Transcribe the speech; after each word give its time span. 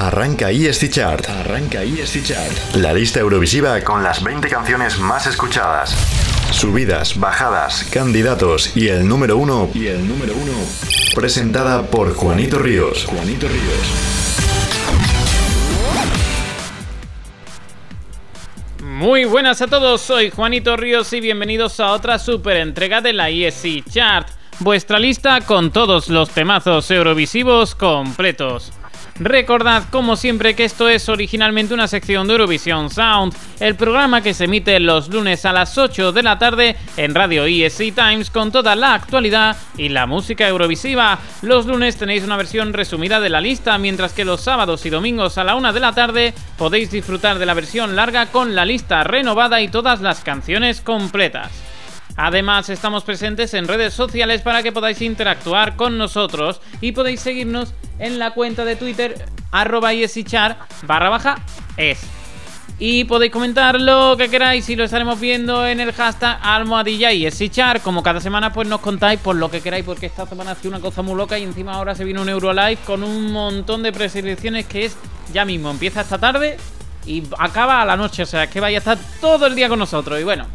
Arranca 0.00 0.50
ESC 0.50 0.88
Chart. 0.88 1.28
Arranca 1.28 1.82
ESC 1.82 2.22
Chart. 2.24 2.74
La 2.76 2.90
lista 2.94 3.20
Eurovisiva 3.20 3.78
con 3.82 4.02
las 4.02 4.24
20 4.24 4.48
canciones 4.48 4.98
más 4.98 5.26
escuchadas. 5.26 5.94
Subidas, 6.52 7.20
bajadas, 7.20 7.84
candidatos 7.92 8.74
y 8.74 8.88
el 8.88 9.06
número 9.06 9.36
uno. 9.36 9.68
Y 9.74 9.88
el 9.88 10.08
número 10.08 10.32
uno. 10.34 10.54
Presentada 11.14 11.82
por 11.82 12.14
Juanito 12.14 12.58
Ríos. 12.58 13.04
Juanito 13.04 13.46
Ríos. 13.46 13.76
Muy 18.82 19.26
buenas 19.26 19.60
a 19.60 19.66
todos, 19.66 20.00
soy 20.00 20.30
Juanito 20.30 20.78
Ríos 20.78 21.12
y 21.12 21.20
bienvenidos 21.20 21.78
a 21.78 21.92
otra 21.92 22.18
super 22.18 22.56
entrega 22.56 23.02
de 23.02 23.12
la 23.12 23.28
ESC 23.28 23.84
Chart, 23.86 24.26
vuestra 24.60 24.98
lista 24.98 25.42
con 25.42 25.70
todos 25.70 26.08
los 26.08 26.30
temazos 26.30 26.90
eurovisivos 26.90 27.74
completos. 27.74 28.72
Recordad, 29.20 29.84
como 29.90 30.16
siempre, 30.16 30.56
que 30.56 30.64
esto 30.64 30.88
es 30.88 31.10
originalmente 31.10 31.74
una 31.74 31.88
sección 31.88 32.26
de 32.26 32.32
Eurovision 32.32 32.88
Sound, 32.88 33.34
el 33.60 33.74
programa 33.74 34.22
que 34.22 34.32
se 34.32 34.44
emite 34.44 34.80
los 34.80 35.10
lunes 35.10 35.44
a 35.44 35.52
las 35.52 35.76
8 35.76 36.12
de 36.12 36.22
la 36.22 36.38
tarde 36.38 36.74
en 36.96 37.14
Radio 37.14 37.44
ESC 37.44 37.94
Times 37.94 38.30
con 38.30 38.50
toda 38.50 38.74
la 38.74 38.94
actualidad 38.94 39.58
y 39.76 39.90
la 39.90 40.06
música 40.06 40.48
eurovisiva. 40.48 41.18
Los 41.42 41.66
lunes 41.66 41.98
tenéis 41.98 42.24
una 42.24 42.38
versión 42.38 42.72
resumida 42.72 43.20
de 43.20 43.28
la 43.28 43.42
lista, 43.42 43.76
mientras 43.76 44.14
que 44.14 44.24
los 44.24 44.40
sábados 44.40 44.86
y 44.86 44.90
domingos 44.90 45.36
a 45.36 45.44
la 45.44 45.54
1 45.54 45.74
de 45.74 45.80
la 45.80 45.92
tarde 45.92 46.32
podéis 46.56 46.90
disfrutar 46.90 47.38
de 47.38 47.44
la 47.44 47.52
versión 47.52 47.96
larga 47.96 48.32
con 48.32 48.54
la 48.54 48.64
lista 48.64 49.04
renovada 49.04 49.60
y 49.60 49.68
todas 49.68 50.00
las 50.00 50.20
canciones 50.20 50.80
completas. 50.80 51.69
Además, 52.16 52.68
estamos 52.68 53.04
presentes 53.04 53.54
en 53.54 53.68
redes 53.68 53.94
sociales 53.94 54.42
para 54.42 54.62
que 54.62 54.72
podáis 54.72 55.00
interactuar 55.00 55.76
con 55.76 55.98
nosotros 55.98 56.60
y 56.80 56.92
podéis 56.92 57.20
seguirnos 57.20 57.72
en 57.98 58.18
la 58.18 58.32
cuenta 58.32 58.64
de 58.64 58.76
Twitter 58.76 59.24
arroba 59.50 59.92
yesichar 59.92 60.58
barra 60.86 61.36
es. 61.76 62.00
Y 62.78 63.04
podéis 63.04 63.30
comentar 63.30 63.78
lo 63.78 64.16
que 64.16 64.30
queráis 64.30 64.66
y 64.70 64.74
lo 64.74 64.84
estaremos 64.84 65.20
viendo 65.20 65.66
en 65.66 65.80
el 65.80 65.92
hashtag 65.92 66.38
almohadilla 66.42 67.12
y 67.12 67.26
esichar. 67.26 67.82
Como 67.82 68.02
cada 68.02 68.20
semana 68.20 68.54
pues 68.54 68.66
nos 68.66 68.80
contáis 68.80 69.20
por 69.20 69.36
lo 69.36 69.50
que 69.50 69.60
queráis 69.60 69.84
porque 69.84 70.06
esta 70.06 70.26
semana 70.26 70.52
ha 70.52 70.54
sido 70.54 70.70
una 70.70 70.80
cosa 70.80 71.02
muy 71.02 71.14
loca 71.14 71.38
y 71.38 71.42
encima 71.42 71.74
ahora 71.74 71.94
se 71.94 72.04
viene 72.04 72.22
un 72.22 72.28
Eurolive 72.30 72.78
con 72.86 73.02
un 73.02 73.32
montón 73.32 73.82
de 73.82 73.92
preselecciones 73.92 74.64
que 74.64 74.86
es 74.86 74.96
ya 75.30 75.44
mismo. 75.44 75.70
Empieza 75.70 76.00
esta 76.00 76.16
tarde 76.16 76.56
y 77.04 77.22
acaba 77.38 77.82
a 77.82 77.84
la 77.84 77.98
noche. 77.98 78.22
O 78.22 78.26
sea, 78.26 78.46
que 78.48 78.60
vaya 78.60 78.78
a 78.78 78.80
estar 78.80 78.98
todo 79.20 79.46
el 79.46 79.54
día 79.54 79.68
con 79.68 79.78
nosotros. 79.78 80.18
Y 80.18 80.24
bueno, 80.24 80.46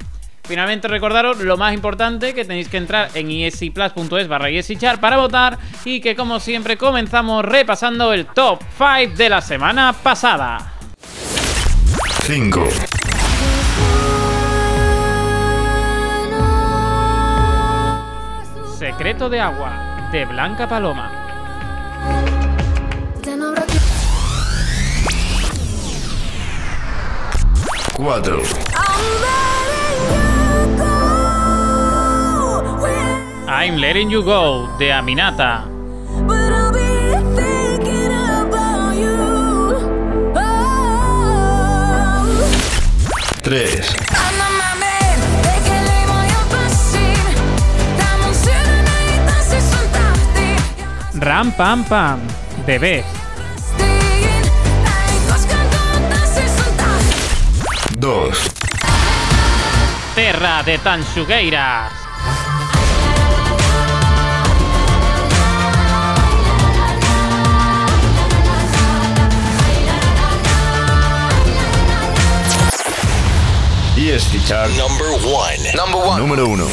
Finalmente 0.48 0.88
recordaros 0.88 1.40
lo 1.40 1.58
más 1.58 1.74
importante 1.74 2.34
que 2.34 2.46
tenéis 2.46 2.70
que 2.70 2.78
entrar 2.78 3.10
en 3.16 3.32
esplus.es 3.32 4.28
barra 4.28 4.50
chart 4.62 5.00
para 5.00 5.18
votar 5.18 5.58
y 5.84 6.00
que 6.02 6.16
como 6.16 6.40
siempre 6.40 6.78
comenzamos 6.78 7.44
repasando 7.44 8.14
el 8.14 8.28
top 8.28 8.62
5 8.78 9.16
de 9.16 9.30
la 9.30 9.42
semana 9.42 9.94
pasada. 9.94 10.74
5. 12.26 12.64
Secreto 18.78 19.30
de 19.30 19.40
agua 19.40 20.10
de 20.12 20.26
Blanca 20.26 20.68
Paloma. 20.68 21.12
4. 27.98 28.42
I'm 33.48 33.78
Letting 33.78 34.10
You 34.10 34.24
Go 34.24 34.76
de 34.80 34.92
Aminata. 34.92 35.66
Tres. 43.44 43.96
Ram 51.14 51.52
Pam 51.52 51.84
Pam 51.84 52.20
Bebé. 52.66 53.06
Dos. 57.96 58.52
Terra 60.16 60.64
de 60.64 60.80
Tanxugueiras. 60.80 62.05
Chart. 74.06 74.70
Number 74.78 75.08
one. 75.26 75.58
Number 75.76 76.00
one. 76.00 76.22
Número 76.22 76.48
uno. 76.48 76.66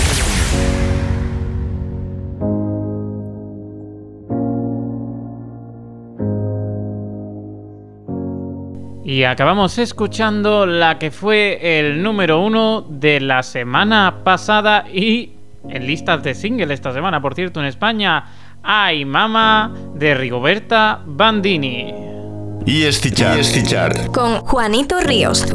Y 9.02 9.24
acabamos 9.24 9.78
escuchando 9.78 10.66
la 10.66 10.98
que 10.98 11.10
fue 11.10 11.78
el 11.78 12.02
número 12.02 12.38
uno 12.44 12.82
de 12.82 13.20
la 13.20 13.42
semana 13.42 14.16
pasada 14.24 14.84
y 14.92 15.32
en 15.66 15.86
listas 15.86 16.22
de 16.22 16.34
single 16.34 16.74
esta 16.74 16.92
semana, 16.92 17.22
por 17.22 17.34
cierto, 17.34 17.60
en 17.60 17.66
España. 17.66 18.26
Ay, 18.62 19.06
Mama 19.06 19.72
de 19.94 20.14
Rigoberta 20.14 21.00
Bandini. 21.06 21.94
ESC 22.66 23.14
Chart. 23.64 24.06
Con 24.12 24.40
Juanito 24.40 25.00
Ríos. 25.00 25.46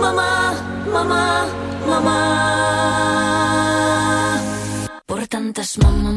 Mamá, 0.00 0.52
mamá, 0.92 1.46
mamá. 1.88 2.18
Por 5.06 5.26
tantas 5.26 5.78
mamá, 5.78 6.14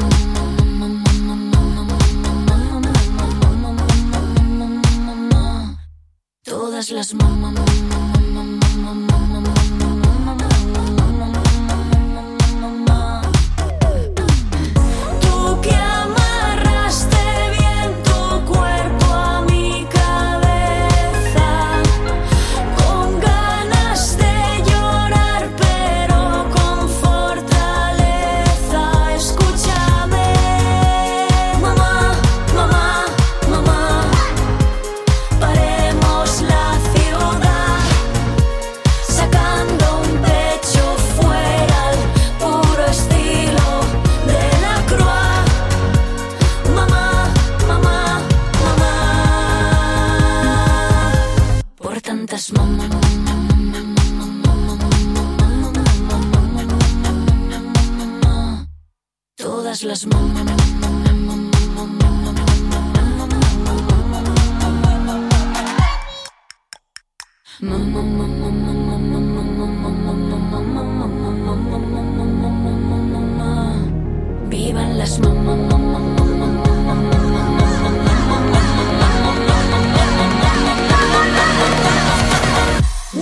Todas 6.43 6.91
las 6.91 7.13
mamá, 7.13 7.51
Tú 7.51 8.12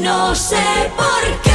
No 0.02 0.34
sé 0.34 0.58
por 0.98 1.42
qué 1.44 1.51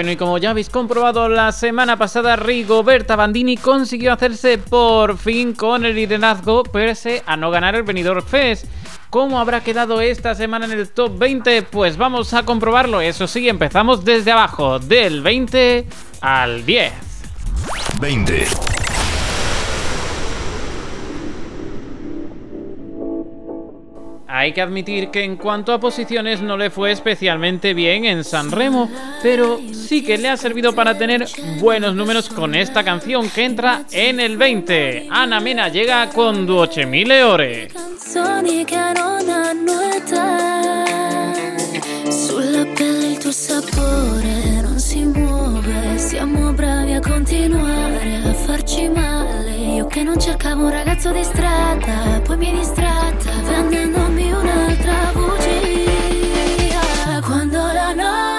Bueno, 0.00 0.12
y 0.12 0.16
como 0.16 0.38
ya 0.38 0.48
habéis 0.48 0.70
comprobado 0.70 1.28
la 1.28 1.52
semana 1.52 1.98
pasada, 1.98 2.34
Rigoberta 2.34 3.16
Bandini 3.16 3.58
consiguió 3.58 4.14
hacerse 4.14 4.56
por 4.56 5.18
fin 5.18 5.52
con 5.52 5.84
el 5.84 5.94
liderazgo, 5.94 6.62
pese 6.62 7.22
a 7.26 7.36
no 7.36 7.50
ganar 7.50 7.74
el 7.74 7.82
Benidorm 7.82 8.24
Fest. 8.24 8.64
¿Cómo 9.10 9.38
habrá 9.38 9.62
quedado 9.62 10.00
esta 10.00 10.34
semana 10.34 10.64
en 10.64 10.70
el 10.70 10.88
top 10.88 11.18
20? 11.18 11.64
Pues 11.64 11.98
vamos 11.98 12.32
a 12.32 12.46
comprobarlo. 12.46 13.02
Eso 13.02 13.26
sí, 13.26 13.46
empezamos 13.46 14.02
desde 14.02 14.32
abajo, 14.32 14.78
del 14.78 15.20
20 15.20 15.86
al 16.22 16.64
10. 16.64 16.92
20. 18.00 18.46
Hay 24.32 24.52
que 24.52 24.62
admitir 24.62 25.08
que 25.08 25.24
en 25.24 25.36
cuanto 25.36 25.72
a 25.72 25.80
posiciones 25.80 26.40
no 26.40 26.56
le 26.56 26.70
fue 26.70 26.92
especialmente 26.92 27.74
bien 27.74 28.04
en 28.04 28.22
San 28.22 28.52
Remo, 28.52 28.88
pero 29.24 29.58
sí 29.72 30.04
que 30.04 30.18
le 30.18 30.28
ha 30.28 30.36
servido 30.36 30.72
para 30.72 30.96
tener 30.96 31.26
buenos 31.58 31.96
números 31.96 32.28
con 32.28 32.54
esta 32.54 32.84
canción 32.84 33.28
que 33.28 33.44
entra 33.44 33.82
en 33.90 34.20
el 34.20 34.36
20. 34.36 35.08
Ana 35.10 35.40
Mena 35.40 35.68
llega 35.68 36.08
con 36.10 36.46
2000 36.46 37.12
ore. 37.24 37.68
Sulla 42.08 42.64
pelle 42.76 43.18
il 43.30 43.32
sapore 43.32 44.60
non 44.62 44.78
si 44.78 45.04
muove. 45.04 45.98
Siamo 45.98 46.52
bravi 46.52 46.94
a 46.94 47.00
continuare 47.00 48.22
a 48.24 48.32
farci 48.32 48.88
male. 48.88 49.56
Io 49.76 49.86
che 49.86 50.02
non 50.02 50.18
cercavo 50.18 50.64
un 50.64 50.70
ragazzo 50.70 51.12
di 51.12 51.22
strada, 51.22 52.20
poi 52.24 52.36
mi 52.36 52.46
hai 52.46 52.58
distratta 52.58 53.30
vendendomi 53.46 54.19
Quando 57.90 58.29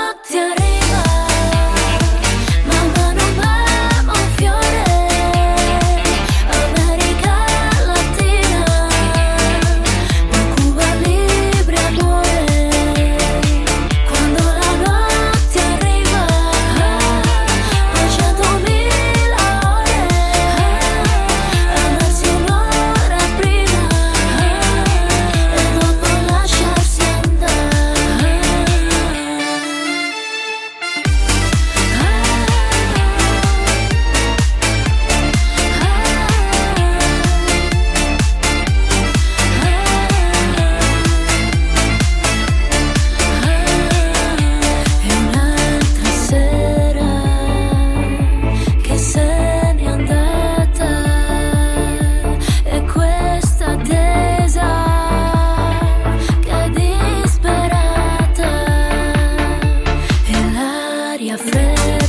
there 61.62 62.01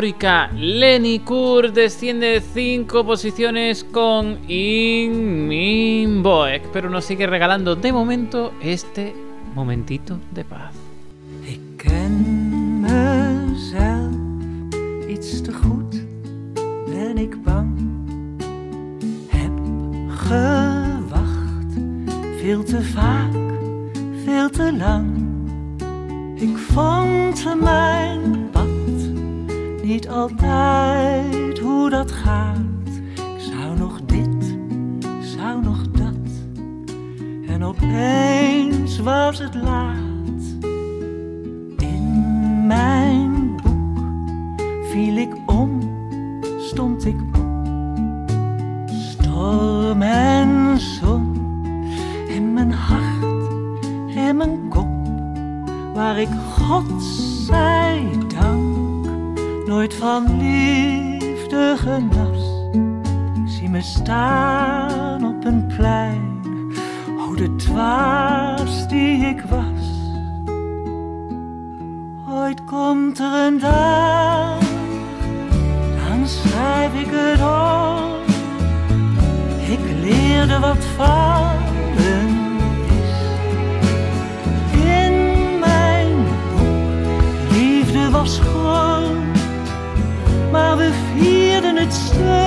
histórica 0.00 0.50
Lenny 0.54 1.18
Kur 1.18 1.72
desciende 1.72 2.40
5 2.40 3.04
posiciones 3.04 3.84
con 3.84 4.38
In 4.48 5.46
Min 5.46 6.22
Boek, 6.22 6.62
pero 6.72 6.88
nos 6.88 7.04
sigue 7.04 7.26
regalando 7.26 7.76
de 7.76 7.92
momento 7.92 8.52
este 8.62 9.14
momentito 9.54 10.18
de 10.32 10.44
paz. 10.44 10.72
Ik 11.44 11.60
ken 11.76 12.80
mezelf 12.80 14.14
iets 15.06 15.42
te 15.42 15.52
goed, 15.52 16.02
ben 16.86 17.18
ik 17.18 17.42
bang. 17.42 17.76
Heb 19.28 19.52
gewacht, 20.08 21.74
veel 22.40 22.64
te 22.64 22.82
vaak, 22.82 23.34
veel 24.24 24.50
te 24.50 24.72
lang. 24.76 25.28
Ik 26.36 26.56
vond 26.56 27.44
mijn 27.60 28.39
niet 29.90 30.08
altijd 30.08 31.58
hoe 31.58 31.90
dat 31.90 32.12
gaat. 32.12 32.88
Ik 33.14 33.52
zou 33.52 33.78
nog 33.78 34.00
dit, 34.04 34.56
zou 35.20 35.62
nog 35.62 35.90
dat. 35.90 36.30
En 37.46 37.64
opeens 37.64 38.98
was 38.98 39.38
het 39.38 39.54
laat. 39.54 40.42
In 41.78 42.66
mijn 42.66 43.56
boek 43.62 44.04
viel 44.90 45.16
ik 45.16 45.32
om, 45.46 45.80
stond 46.58 47.04
ik 47.06 47.20
op. 47.20 48.30
Storm 48.86 50.02
en 50.02 50.78
zon 50.78 51.34
in 52.28 52.52
mijn 52.52 52.72
hart, 52.72 53.86
in 54.14 54.36
mijn 54.36 54.68
kop, 54.68 55.08
waar 55.94 56.18
ik 56.18 56.30
God 56.58 56.99
schrijf 76.30 76.94
ik 76.94 77.08
het 77.10 77.40
op. 77.40 78.28
Ik 79.70 79.80
leerde 80.00 80.58
wat 80.58 80.84
vallen 80.96 82.28
is. 82.86 83.12
In 84.72 85.58
mijn 85.58 86.16
boek, 86.56 87.52
liefde 87.52 88.10
was 88.10 88.38
groot, 88.38 89.38
maar 90.50 90.76
we 90.76 90.90
vierden 91.16 91.76
het 91.76 91.92
stuk. 91.92 92.39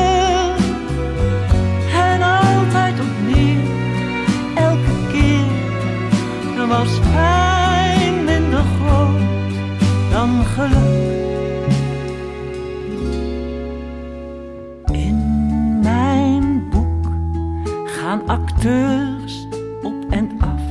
Op 18.66 19.94
en 20.10 20.32
af. 20.40 20.62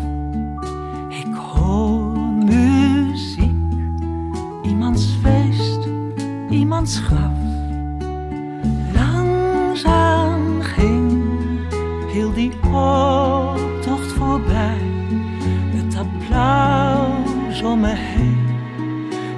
Ik 1.09 1.35
hoor 1.35 2.19
muziek, 2.45 3.55
iemands 4.63 5.19
feest, 5.23 5.89
iemands 6.51 6.99
graf. 6.99 7.33
Langzaam 8.95 10.61
ging 10.61 11.23
heel 12.13 12.33
die 12.33 12.53
optocht 12.63 14.13
voorbij. 14.13 14.81
Het 15.71 15.97
applaus 15.97 17.63
om 17.63 17.81
me 17.81 17.95
heen 17.95 18.47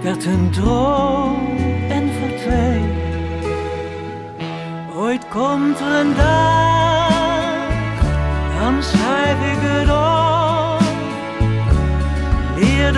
werd 0.02 0.24
een 0.24 0.50
droom 0.50 1.56
en 1.88 2.08
verdween. 2.08 2.92
Ooit 4.96 5.28
komt 5.28 5.80
er 5.80 6.00
een 6.00 6.14
dag, 6.14 6.53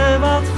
Er 0.06 0.20
wat 0.20 0.55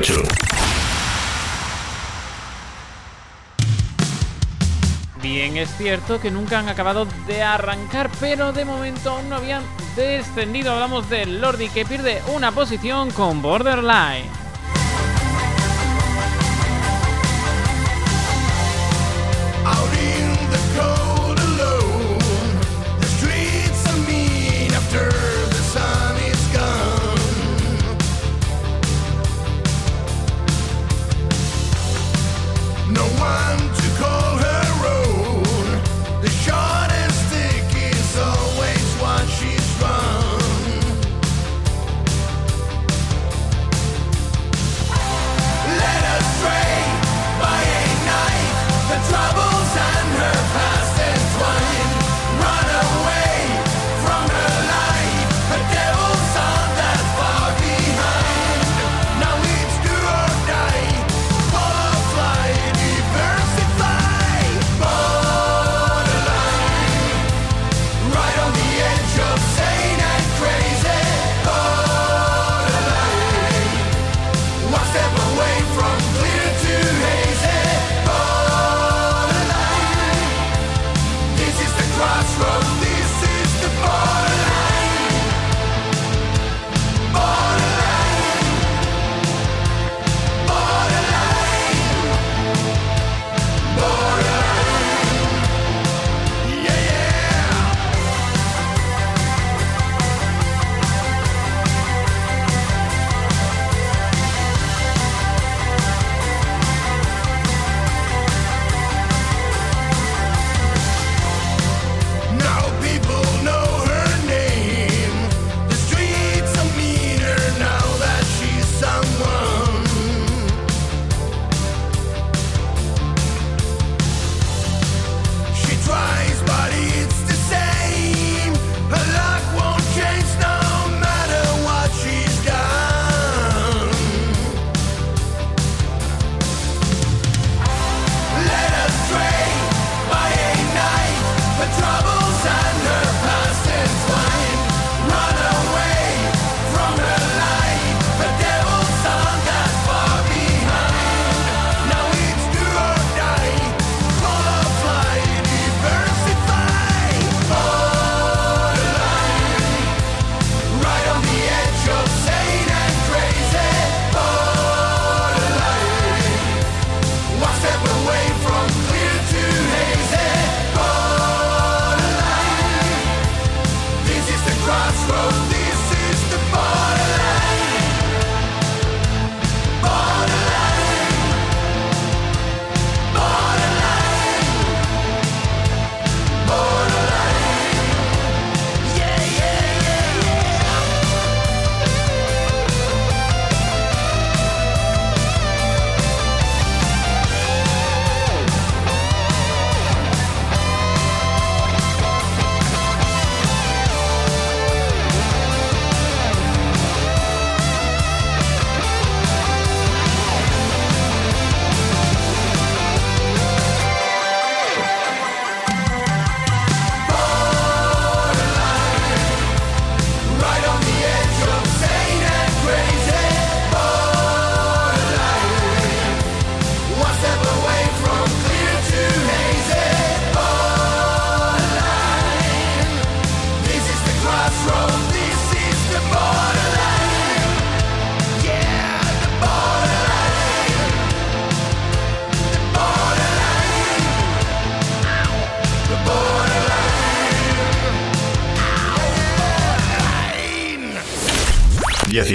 18. 0.00 0.22
Bien, 5.22 5.56
es 5.56 5.70
cierto 5.76 6.20
que 6.20 6.30
nunca 6.30 6.58
han 6.58 6.68
acabado 6.68 7.06
de 7.26 7.42
arrancar, 7.42 8.10
pero 8.18 8.52
de 8.52 8.64
momento 8.64 9.10
aún 9.10 9.28
no 9.28 9.36
habían 9.36 9.62
descendido. 9.94 10.72
Hablamos 10.72 11.08
del 11.08 11.40
Lordi 11.40 11.68
que 11.68 11.84
pierde 11.84 12.20
una 12.34 12.50
posición 12.50 13.10
con 13.12 13.40
Borderline. 13.40 14.43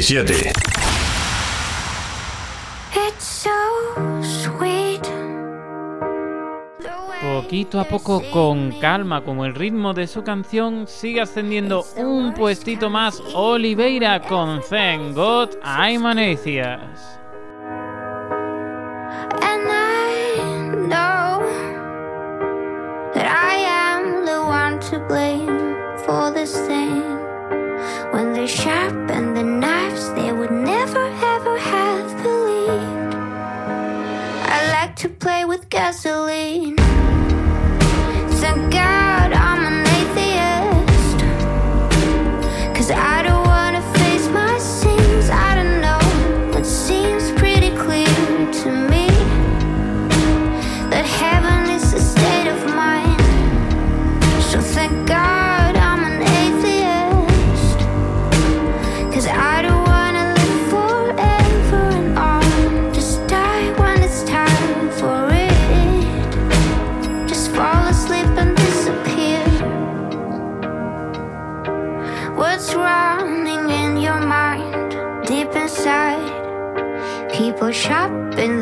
17. 0.10 0.52
Poquito 7.22 7.80
a 7.80 7.84
poco, 7.84 8.24
con 8.32 8.72
calma, 8.80 9.24
como 9.24 9.46
el 9.46 9.54
ritmo 9.54 9.94
de 9.94 10.08
su 10.08 10.24
canción, 10.24 10.88
sigue 10.88 11.22
ascendiendo 11.22 11.86
un 11.96 12.34
puestito 12.34 12.90
más 12.90 13.22
Oliveira 13.36 14.20
con 14.22 14.62
Thank 14.68 15.14
God 15.14 15.50
I'm 15.64 16.08
an 16.08 16.18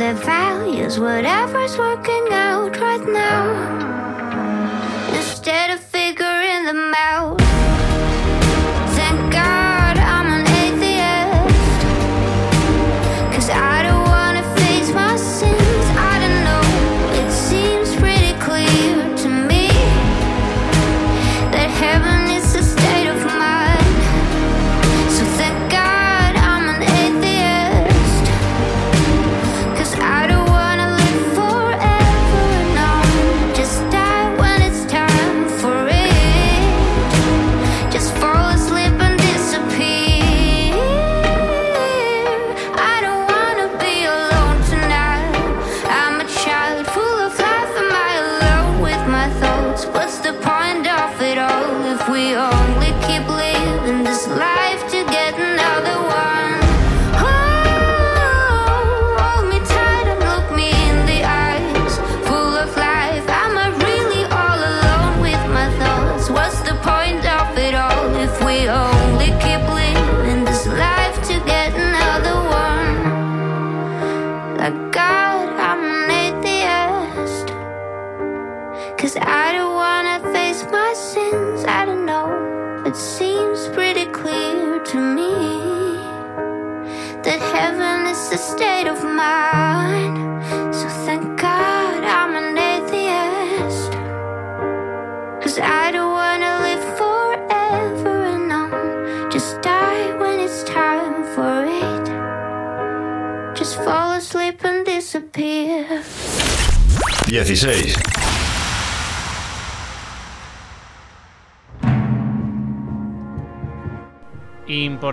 the 0.07 0.13
values, 0.13 0.97
whatever's 0.97 1.77
working 1.77 2.27
out 2.31 2.79
right 2.79 3.05
now. 3.09 3.76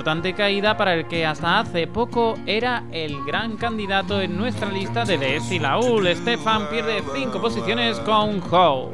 importante 0.05 0.35
caída 0.35 0.77
para 0.77 0.93
el 0.93 1.09
que 1.09 1.25
hasta 1.25 1.61
hace 1.61 1.87
poco 1.87 2.35
era 2.45 2.85
el 2.93 3.25
gran 3.25 3.57
candidato 3.57 4.21
en 4.21 4.37
nuestra 4.37 4.69
lista 4.69 5.07
de 5.07 5.17
DS 5.17 5.59
Laúl. 5.63 6.07
Stefan 6.15 6.69
pierde 6.69 7.03
5 7.15 7.41
posiciones 7.41 7.99
con 8.01 8.43
Ho. 8.51 8.93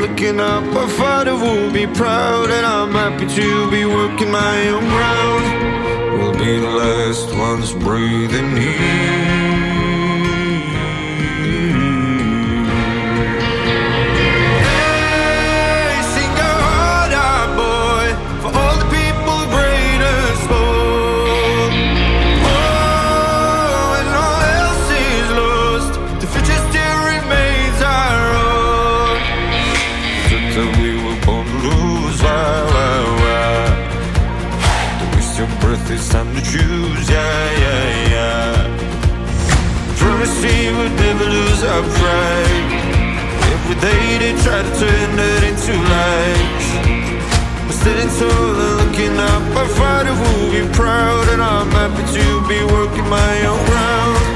Looking 0.00 0.38
up, 0.38 0.62
our 0.76 0.88
father 0.88 1.34
will 1.34 1.72
be 1.72 1.86
proud, 1.88 2.50
and 2.50 2.64
I'm 2.64 2.92
happy 2.92 3.26
to 3.26 3.70
be 3.70 3.84
working 3.84 4.30
my 4.30 4.68
own 4.68 4.84
ground. 4.88 5.53
last 6.46 7.32
one's 7.34 7.72
breathing 7.72 8.56
in. 8.56 9.23
worth, 35.74 35.90
it's 35.90 36.08
time 36.08 36.34
to 36.34 36.42
choose, 36.42 37.10
yeah, 37.10 37.60
yeah, 37.64 38.14
yeah. 38.14 38.54
Promise 39.96 40.34
we 40.42 40.72
would 40.76 40.92
never 40.92 41.24
lose 41.24 41.62
our 41.64 41.82
pride. 41.82 42.70
Every 43.54 43.78
day 43.80 44.18
they 44.22 44.32
try 44.42 44.62
to 44.62 44.72
turn 44.78 45.18
it 45.18 45.42
into 45.50 45.72
lies. 45.92 46.66
We're 47.66 47.78
standing 47.80 48.12
tall 48.18 48.60
and 48.64 48.76
looking 48.80 49.16
up. 49.18 49.42
I 49.62 49.66
find 49.78 50.08
it 50.08 50.16
will 50.22 50.50
be 50.52 50.74
proud, 50.74 51.28
and 51.32 51.42
I'm 51.42 51.70
happy 51.70 52.04
to 52.18 52.26
be 52.48 52.60
working 52.72 53.08
my 53.08 53.46
own 53.46 53.64
ground. 53.66 54.33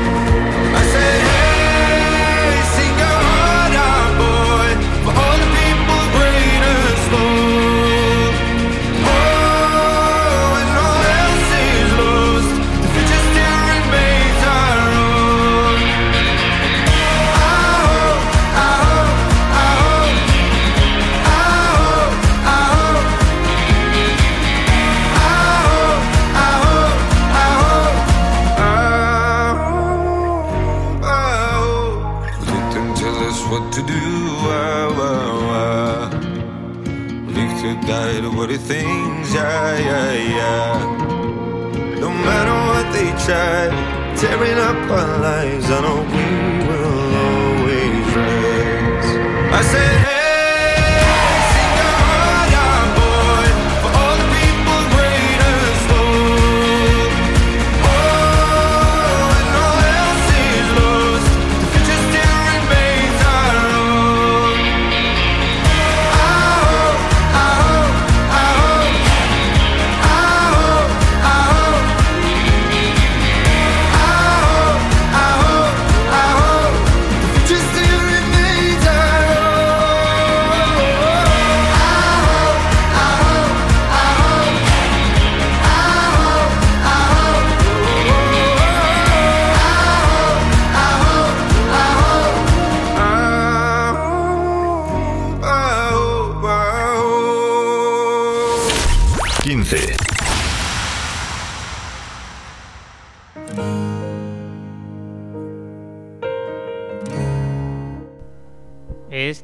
what 38.39 38.53
are 38.53 38.57
things, 38.57 39.35
yeah, 39.35 39.79
yeah, 39.79 40.13
yeah. 40.39 41.99
No 41.99 42.09
matter 42.09 42.57
what 42.69 42.87
they 42.95 43.11
try, 43.27 43.67
tearing 44.15 44.59
up 44.59 44.91
our 44.93 45.19
lives, 45.19 45.69
I 45.69 45.81
know 45.81 46.03
we 46.13 46.58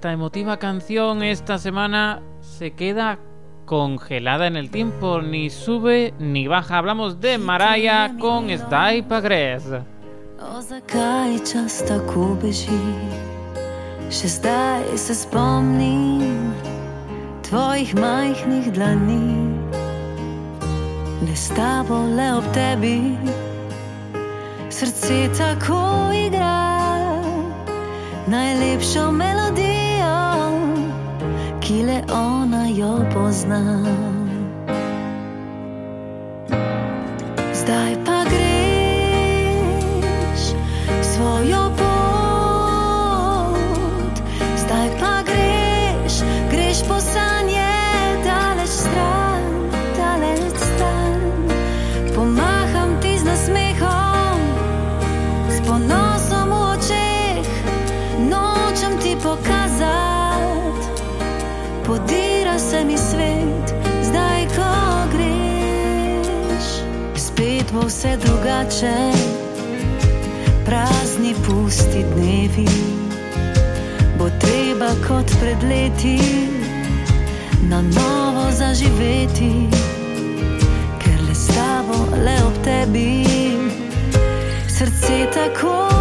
esta 0.05 0.13
emotiva 0.13 0.59
canción 0.59 1.23
esta 1.23 1.57
semana 1.57 2.21
se 2.43 2.73
queda 2.73 3.19
congelada 3.65 4.47
en 4.47 4.55
el 4.55 4.71
tiempo, 4.71 5.23
ni 5.23 5.49
sube 5.49 6.13
ni 6.19 6.47
baja. 6.47 6.77
Hablamos 6.77 7.23
de 7.23 7.39
Maraya 7.39 8.15
con 8.21 8.51
Zdaj 8.55 9.03
pa 9.09 9.23
grez. 9.23 9.65
ki 31.65 31.83
le 31.83 31.99
ona 32.13 32.69
jo 32.69 32.93
pozna. 33.13 33.61
Zdaj 37.61 37.93
pa 38.05 38.24
vse 67.87 68.17
drugače, 68.17 69.13
prazni 70.65 71.35
pusti 71.47 72.05
dnevi. 72.17 72.69
Bo 74.19 74.31
treba 74.41 74.89
kot 75.09 75.31
pred 75.41 75.63
leti 75.63 76.19
na 77.69 77.83
novo 77.83 78.51
zaživeti, 78.51 79.69
ker 81.03 81.21
le 81.29 81.35
s 81.35 81.47
tabo, 81.47 82.17
le 82.25 82.37
ob 82.47 82.65
tebi, 82.65 83.27
srce 84.69 85.27
tako. 85.35 85.94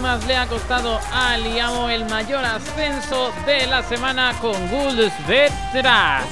Pumas 0.00 0.26
le 0.26 0.34
ha 0.34 0.46
costado 0.46 0.98
a 1.12 1.36
Liamo 1.36 1.90
el 1.90 2.06
mayor 2.06 2.42
ascenso 2.42 3.30
de 3.44 3.66
la 3.66 3.82
semana 3.82 4.32
con 4.40 4.54
Gulls 4.68 5.12
Vetra. 5.26 6.22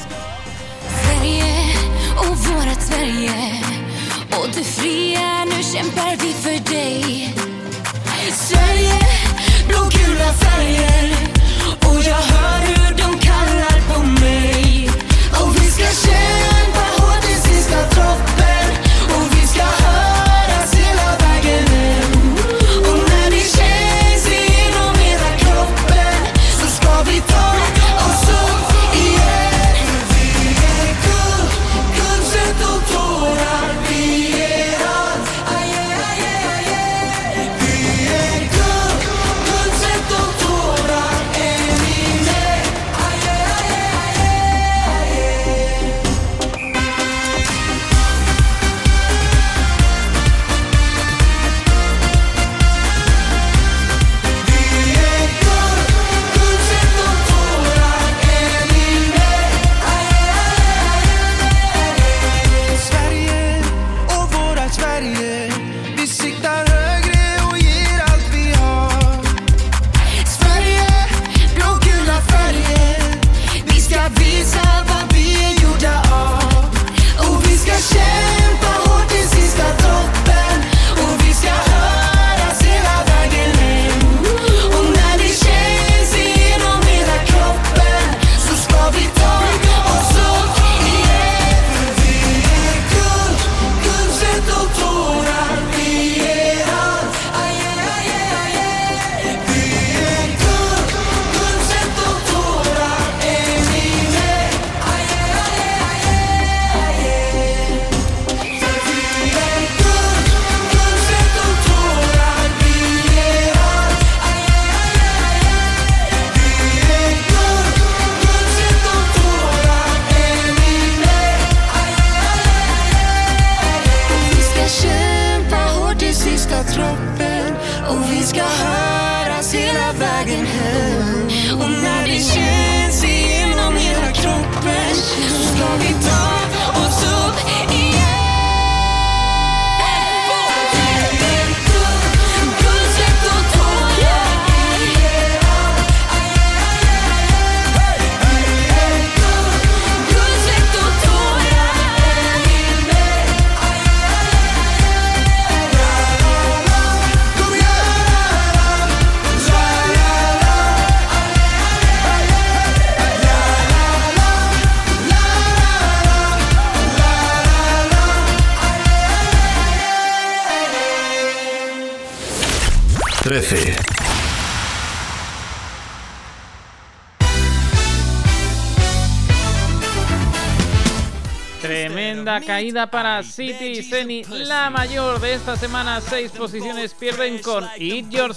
Tremenda 181.69 182.41
caída 182.41 182.87
para 182.87 183.23
City 183.23 183.83
Zeni, 183.83 184.25
la 184.25 184.71
mayor 184.71 185.21
de 185.21 185.35
esta 185.35 185.55
semana. 185.55 186.01
Seis 186.01 186.31
posiciones 186.31 186.95
pierden 186.95 187.43
con 187.43 187.69
Eat 187.77 188.11
Your 188.11 188.33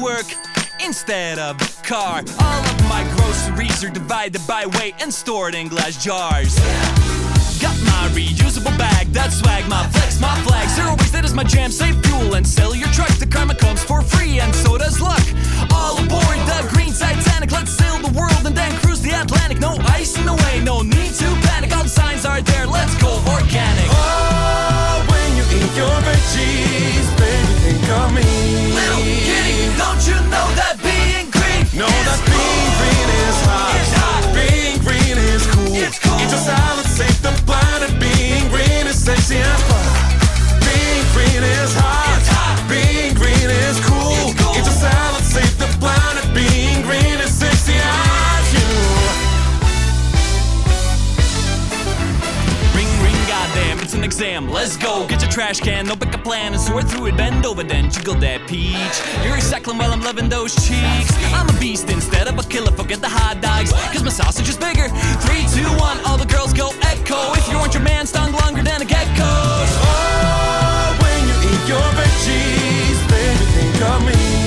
work 0.00 0.24
instead 0.82 1.38
of 1.38 1.58
car. 1.82 2.22
All 2.40 2.64
of 2.64 2.82
my 2.88 3.04
groceries 3.14 3.84
are 3.84 3.90
divided 3.90 4.40
by 4.46 4.64
weight 4.78 4.94
and 5.02 5.12
stored 5.12 5.54
in 5.54 5.68
glass 5.68 6.02
jars. 6.02 6.54
Got 6.54 6.95
my 8.06 8.20
reusable 8.20 8.76
bag, 8.78 9.06
that 9.12 9.32
swag, 9.32 9.68
my 9.68 9.82
flex, 9.88 10.20
my 10.20 10.34
flag. 10.46 10.68
Zero 10.68 10.94
waste, 10.96 11.12
that 11.12 11.24
is 11.24 11.34
my 11.34 11.44
jam. 11.44 11.70
Save 11.70 11.96
fuel 12.04 12.34
and 12.34 12.46
sell 12.46 12.74
your 12.74 12.88
truck. 12.88 13.10
The 13.18 13.26
karma 13.26 13.54
comes 13.54 13.82
for 13.82 14.02
free, 14.02 14.38
and 14.38 14.54
so 14.54 14.78
does 14.78 15.00
luck. 15.00 15.22
All 15.72 15.98
aboard 15.98 16.38
the 16.46 16.58
green 16.70 16.92
Titanic. 16.92 17.50
Let's 17.50 17.72
sail 17.72 17.98
the 17.98 18.12
world 18.14 18.44
and 18.46 18.54
then 18.54 18.70
cruise 18.78 19.02
the 19.02 19.10
Atlantic. 19.10 19.58
No 19.58 19.76
ice 19.90 20.16
in 20.18 20.24
the 20.26 20.34
way, 20.34 20.62
no 20.62 20.82
need 20.82 21.12
to 21.18 21.28
panic. 21.50 21.74
All 21.74 21.82
the 21.82 21.88
signs 21.88 22.24
are 22.24 22.40
there. 22.40 22.66
Let's 22.66 22.94
go 23.02 23.10
organic. 23.26 23.88
Oh, 23.90 25.02
when 25.10 25.28
you 25.34 25.44
eat 25.58 25.72
your 25.74 25.96
veggies, 26.06 27.06
baby, 27.18 27.54
think 27.64 27.86
of 27.90 28.14
me. 28.14 28.26
Little 28.70 29.02
kitty, 29.26 29.58
don't 29.80 30.02
you 30.06 30.18
know 30.30 30.46
that 30.60 30.78
being 30.82 31.26
green? 31.34 31.62
Know 31.74 31.90
that 31.90 32.20
being 32.22 32.70
green 32.78 33.08
is 33.26 33.38
hot. 33.50 33.74
It's 33.74 33.92
hot. 33.98 34.22
Being 34.30 34.78
green 34.84 35.16
is 35.34 35.42
cool. 35.50 35.74
It's 35.74 35.98
cool. 35.98 36.20
Eat 36.22 36.30
your 36.30 36.44
simple. 39.26 39.76
Being 40.60 41.04
free 41.10 41.36
is 41.36 41.74
hard. 41.74 42.05
Exam. 54.16 54.48
Let's 54.48 54.78
go. 54.78 55.06
Get 55.06 55.20
your 55.20 55.30
trash 55.30 55.60
can, 55.60 55.84
no 55.86 55.94
pick 55.94 56.14
a 56.14 56.18
plan 56.18 56.54
and 56.54 56.62
sort 56.62 56.88
through 56.88 57.08
it. 57.08 57.18
Bend 57.18 57.44
over, 57.44 57.62
then 57.62 57.90
jiggle 57.90 58.14
that 58.14 58.40
peach. 58.48 58.96
You're 59.22 59.36
recycling 59.36 59.78
while 59.78 59.92
I'm 59.92 60.00
loving 60.00 60.30
those 60.30 60.54
cheeks. 60.66 61.12
I'm 61.36 61.46
a 61.54 61.60
beast 61.60 61.90
instead 61.90 62.26
of 62.26 62.38
a 62.38 62.42
killer. 62.42 62.72
Forget 62.72 63.02
the 63.02 63.10
hot 63.10 63.42
dogs, 63.42 63.72
cause 63.92 64.02
my 64.02 64.08
sausage 64.08 64.48
is 64.48 64.56
bigger. 64.56 64.88
Three, 65.20 65.44
two, 65.52 65.68
one, 65.76 65.98
all 66.06 66.16
the 66.16 66.24
girls 66.32 66.54
go 66.54 66.70
echo. 66.80 67.34
If 67.34 67.46
you 67.50 67.58
want 67.58 67.74
your 67.74 67.82
man 67.82 68.06
stung 68.06 68.32
longer 68.32 68.62
than 68.62 68.80
a 68.80 68.86
gecko. 68.86 69.28
Oh, 69.84 70.96
when 71.02 71.20
you 71.28 71.36
eat 71.52 71.62
your 71.68 71.88
veggies, 72.00 72.98
baby, 73.12 73.44
think 73.52 73.82
of 73.84 74.00
me. 74.06 74.45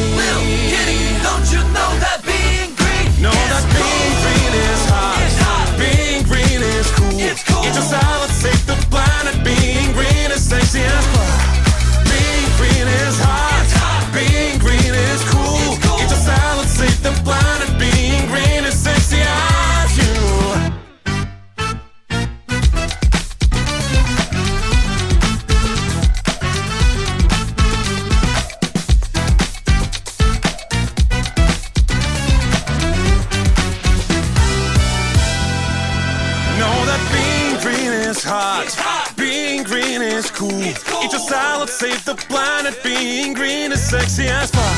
Eat 40.70 41.12
your 41.12 41.20
salad, 41.20 41.70
save 41.70 42.04
the 42.06 42.16
planet. 42.16 42.82
Being 42.84 43.34
green 43.34 43.72
is 43.72 43.82
sexy 43.82 44.28
as 44.28 44.52
fuck. 44.52 44.78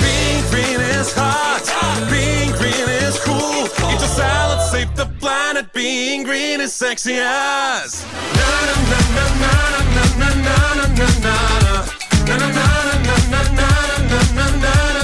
Being 0.00 0.44
green 0.50 0.80
is 0.98 1.12
hot. 1.14 1.64
Being 2.10 2.50
green 2.52 2.88
is 3.02 3.18
cool. 3.20 3.64
Eat 3.90 4.00
your 4.00 4.14
salad, 4.20 4.60
save 4.70 4.94
the 4.96 5.06
planet. 5.20 5.72
Being 5.72 6.24
green 6.24 6.60
is 6.60 6.72
sexy 6.74 7.14
as. 7.18 8.04
Na 8.36 8.50
na 8.66 8.74
na 8.90 9.00
na 9.16 9.24
na 9.42 9.54
na 9.94 10.04
na 10.20 10.28
na 10.44 10.54
na 10.74 10.86
na 10.98 11.08
na. 11.24 11.36
Na 12.26 12.36
na 12.36 12.48
na 12.48 12.66
na 12.88 13.04
na 13.04 13.16
na 13.30 13.40
na 13.40 13.58
na 13.58 13.68
na 13.70 14.10
na 14.10 14.20
na 14.34 14.46
na 14.60 15.03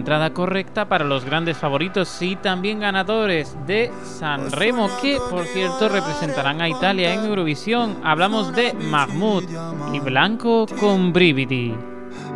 Entrada 0.00 0.32
correcta 0.32 0.88
para 0.88 1.04
los 1.04 1.26
grandes 1.26 1.58
favoritos 1.58 2.20
y 2.22 2.36
también 2.36 2.80
ganadores 2.80 3.54
de 3.66 3.92
San 4.02 4.50
Remo, 4.50 4.88
que 5.00 5.18
por 5.28 5.44
cierto 5.44 5.88
representarán 5.90 6.62
a 6.62 6.68
Italia 6.68 7.12
en 7.12 7.26
Eurovisión. 7.26 7.98
Hablamos 8.02 8.54
de 8.54 8.72
Mahmoud 8.72 9.44
y 9.92 10.00
Blanco 10.00 10.66
con 10.80 11.12
Brividi. 11.12 11.76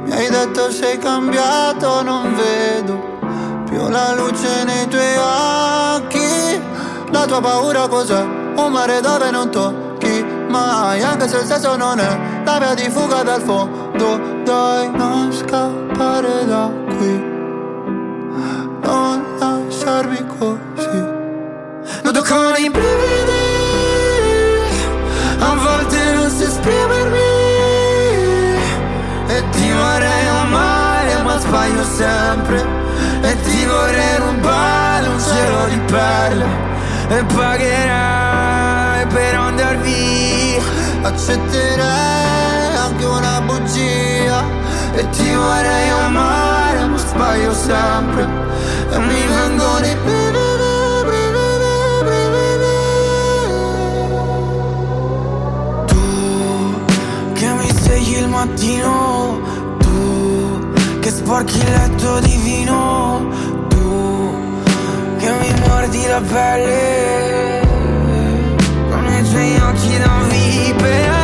Mi 0.04 0.28
detto 0.28 0.70
sei 0.70 0.98
cambiato, 0.98 2.02
non 2.02 2.34
vedo 2.36 3.00
più 3.64 3.88
la 3.88 4.14
luce 4.14 4.64
nei 4.64 4.86
tuoi 4.86 5.16
occhi. 5.16 6.60
La 7.10 7.24
tua 7.24 7.40
paura 7.40 7.88
cos'è? 7.88 8.22
Un 8.56 8.72
mare 8.72 9.00
dove 9.00 9.30
non 9.30 9.50
tocchi 9.50 10.22
mai, 10.48 11.02
anche 11.02 11.26
se 11.26 11.38
il 11.38 11.44
senso 11.44 11.76
non 11.76 11.98
è 11.98 12.42
la 12.44 12.58
via 12.58 12.74
di 12.74 12.88
fuga 12.90 13.22
dal 13.22 13.40
fondo. 13.40 14.32
Dai, 14.44 14.90
non 14.90 15.32
scappare 15.32 16.44
da 16.44 16.70
qui, 16.98 17.33
non 18.84 19.24
lasciarmi 19.38 20.24
così. 20.38 21.02
Noto 22.02 22.22
con 22.22 22.54
i 22.58 22.70
brividi, 22.70 23.44
a 25.38 25.54
volte 25.54 26.12
non 26.12 26.30
so 26.30 26.44
esprimermi. 26.44 27.32
E 29.26 29.42
ti 29.50 29.70
vorrei 29.72 30.26
amare 30.28 31.22
ma 31.22 31.38
sbaglio 31.38 31.84
sempre. 31.84 32.82
E 33.22 33.40
ti 33.42 33.64
vorrei 33.64 34.16
rubare 34.18 35.08
un 35.08 35.20
cielo 35.20 35.66
di 35.68 35.78
perle. 35.90 36.46
E 37.08 37.24
pagherai 37.24 39.06
per 39.06 39.34
andar 39.34 39.76
via. 39.78 40.62
Accetterei 41.02 42.76
anche 42.76 43.04
una 43.04 43.40
bugia. 43.40 44.42
E 44.94 45.08
ti 45.10 45.34
vorrei 45.34 45.88
amare. 45.88 46.14
ma 46.14 46.63
sbaglio 47.14 47.54
sempre 47.54 48.26
e 48.90 48.98
mi 48.98 49.26
vengono 49.26 49.86
i 49.86 49.96
brividi, 50.04 50.72
brividi, 51.08 51.74
brividi. 52.02 52.76
Tu 55.86 57.32
che 57.34 57.48
mi 57.52 57.70
svegli 57.70 58.16
il 58.16 58.28
mattino, 58.28 59.40
tu 59.78 60.98
che 61.00 61.10
sporchi 61.10 61.58
il 61.58 61.70
letto 61.70 62.20
di 62.20 62.36
vino, 62.42 63.28
tu 63.68 64.34
che 65.18 65.30
mi 65.40 65.60
mordi 65.66 66.06
la 66.06 66.20
pelle 66.20 67.62
con 68.90 69.06
i 69.06 69.30
tuoi 69.30 69.56
occhi 69.60 69.98
da 69.98 70.18
vipera 70.28 71.23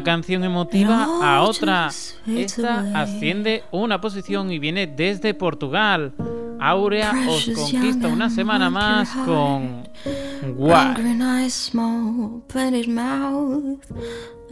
una 0.00 0.04
canción 0.04 0.44
emotiva 0.44 1.04
a 1.22 1.42
otra. 1.42 1.90
Esta 2.26 3.02
asciende 3.02 3.64
una 3.70 4.00
posición 4.00 4.50
y 4.50 4.58
viene 4.58 4.86
desde 4.86 5.34
Portugal. 5.34 6.14
Aurea 6.58 7.12
os 7.28 7.50
conquista 7.54 8.08
una 8.08 8.30
semana 8.30 8.70
más 8.70 9.10
con 9.26 9.88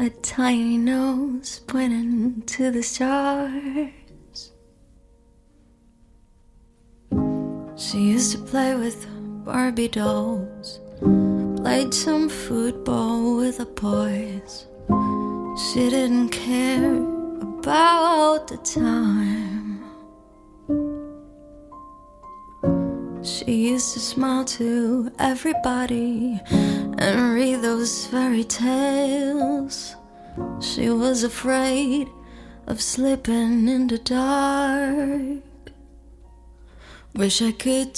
a 0.01 0.11
tiny 0.23 0.79
nose 0.79 1.61
pointing 1.67 2.41
to 2.47 2.71
the 2.71 2.83
stars. 2.83 4.53
She 7.77 7.99
used 7.99 8.33
to 8.33 8.39
play 8.39 8.77
with 8.77 9.07
Barbie 9.45 9.89
dolls, 9.89 10.81
played 11.57 11.93
some 11.93 12.29
football 12.29 13.39
with 13.39 13.59
the 13.59 13.67
boys. 13.67 14.69
She 15.59 15.91
didn't 15.91 16.29
care 16.29 16.95
about 16.95 18.47
the 18.47 18.59
time. 18.59 19.83
She 23.25 23.71
used 23.71 23.93
to 23.95 23.99
smile 23.99 24.45
to 24.45 25.11
everybody 25.19 26.41
and 26.49 27.35
read 27.35 27.63
those 27.63 28.07
fairy 28.07 28.45
tales. 28.45 29.97
She 30.61 30.91
was 30.91 31.25
afraid 31.25 32.09
of 32.69 32.81
slipping 32.81 33.67
in 33.67 33.89
the 33.89 33.99
dark. 33.99 35.43
Wish 37.17 37.43
I 37.43 37.51
could 37.51 37.97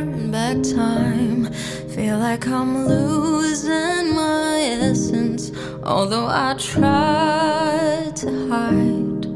turn 0.00 0.30
back 0.30 0.62
time. 0.62 1.52
Feel 1.94 2.18
like 2.18 2.46
I'm 2.46 2.86
losing 2.86 4.14
my 4.14 4.58
essence. 4.80 5.52
Although 5.84 6.26
I 6.26 6.54
try 6.58 8.10
to 8.14 8.48
hide, 8.48 9.26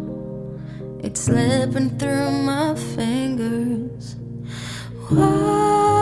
it's 1.04 1.20
slipping 1.20 1.90
through 1.98 2.30
my 2.30 2.74
fingers. 2.96 4.16
Why? 5.08 5.93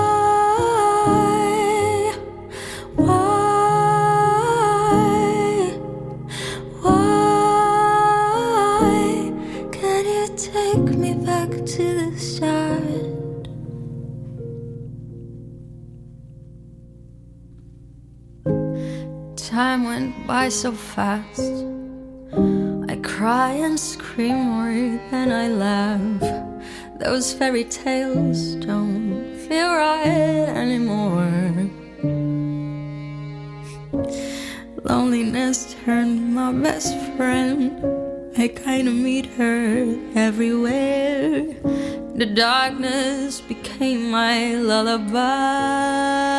Time 19.52 19.84
went 19.84 20.26
by 20.26 20.48
so 20.48 20.72
fast. 20.72 21.66
I 22.88 22.96
cry 23.02 23.50
and 23.52 23.78
scream 23.78 24.48
more 24.48 24.98
than 25.10 25.30
I 25.30 25.48
laugh. 25.48 26.24
Those 26.98 27.34
fairy 27.34 27.64
tales 27.64 28.54
don't 28.64 29.36
feel 29.46 29.68
right 29.68 30.48
anymore. 30.56 31.68
Loneliness 34.84 35.76
turned 35.84 36.34
my 36.34 36.50
best 36.52 36.96
friend. 37.18 37.76
I 38.38 38.48
kinda 38.48 38.90
meet 38.90 39.26
her 39.36 39.84
everywhere. 40.14 41.44
The 42.16 42.24
darkness 42.24 43.42
became 43.42 44.10
my 44.10 44.54
lullaby. 44.54 46.31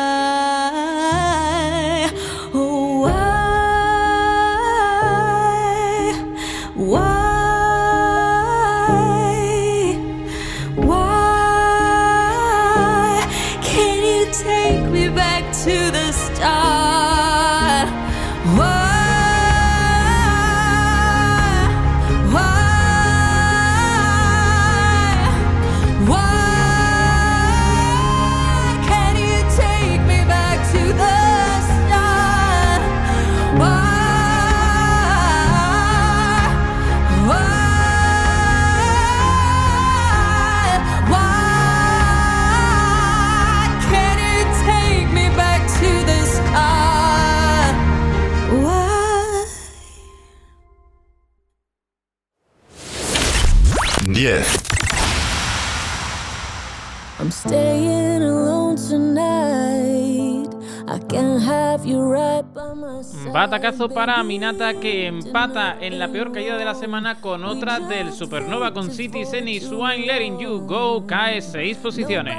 Batacazo 63.32 63.88
para 63.88 64.18
Aminata 64.20 64.74
que 64.74 65.06
empata 65.06 65.76
en 65.80 65.98
la 65.98 66.08
peor 66.08 66.32
caída 66.32 66.56
de 66.56 66.64
la 66.64 66.74
semana 66.74 67.20
con 67.20 67.44
otra 67.44 67.80
del 67.80 68.12
Supernova 68.12 68.72
con 68.72 68.90
Citizen 68.90 69.48
y 69.48 69.60
Swine 69.60 70.06
Letting 70.06 70.38
You 70.38 70.60
Go 70.66 71.06
cae 71.06 71.42
6 71.42 71.78
posiciones. 71.78 72.36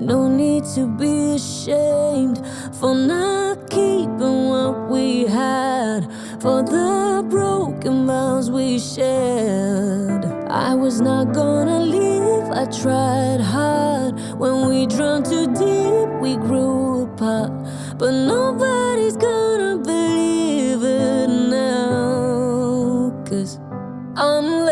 No 0.00 0.28
need 0.28 0.64
to 0.76 0.86
be 0.86 1.34
ashamed 1.34 2.40
for 2.78 2.94
not 2.94 3.68
keeping 3.68 4.48
what 4.48 4.88
we 4.88 5.26
had, 5.26 6.06
for 6.40 6.62
the 6.62 7.24
broken 7.28 8.06
vows 8.06 8.48
we 8.48 8.78
shared. 8.78 10.24
I 10.48 10.74
was 10.76 11.00
not 11.00 11.32
gonna 11.34 11.80
leave, 11.80 12.48
I 12.52 12.66
tried 12.66 13.40
hard. 13.40 14.14
When 14.38 14.68
we 14.68 14.86
drowned 14.86 15.26
too 15.26 15.48
deep, 15.48 16.07
we 16.20 16.36
grew 16.36 17.04
apart. 17.04 17.52
But 17.98 18.12
nobody's 18.12 19.16
gonna 19.16 19.78
believe 19.78 20.82
it 20.82 21.28
now, 21.28 23.12
cause 23.26 23.58
I'm 24.16 24.66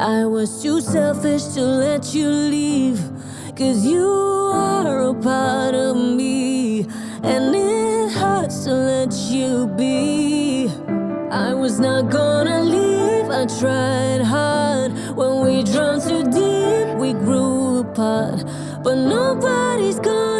I 0.00 0.24
was 0.24 0.62
too 0.62 0.80
selfish 0.80 1.44
to 1.48 1.60
let 1.60 2.14
you 2.14 2.30
leave. 2.30 2.98
Cause 3.54 3.84
you 3.84 4.08
are 4.50 5.10
a 5.10 5.14
part 5.14 5.74
of 5.74 5.94
me, 5.94 6.86
and 7.22 7.54
it 7.54 8.10
hurts 8.10 8.64
to 8.64 8.72
let 8.72 9.12
you 9.28 9.66
be. 9.76 10.70
I 11.30 11.52
was 11.52 11.78
not 11.78 12.10
gonna 12.10 12.62
leave, 12.62 13.28
I 13.28 13.44
tried 13.60 14.22
hard. 14.22 14.92
When 15.14 15.44
we 15.44 15.64
drowned 15.64 16.02
too 16.04 16.24
deep, 16.30 16.96
we 16.96 17.12
grew 17.12 17.80
apart. 17.80 18.42
But 18.82 18.94
nobody's 18.94 20.00
gonna 20.00 20.39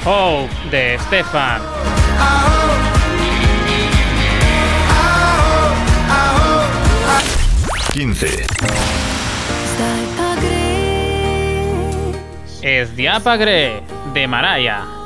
Hope 0.04 0.50
de 0.70 0.98
Stefan. 0.98 1.62
Quince. 7.92 8.46
Es 12.62 12.96
Diapagre 12.96 13.82
de 14.12 14.28
Maraya. 14.28 14.97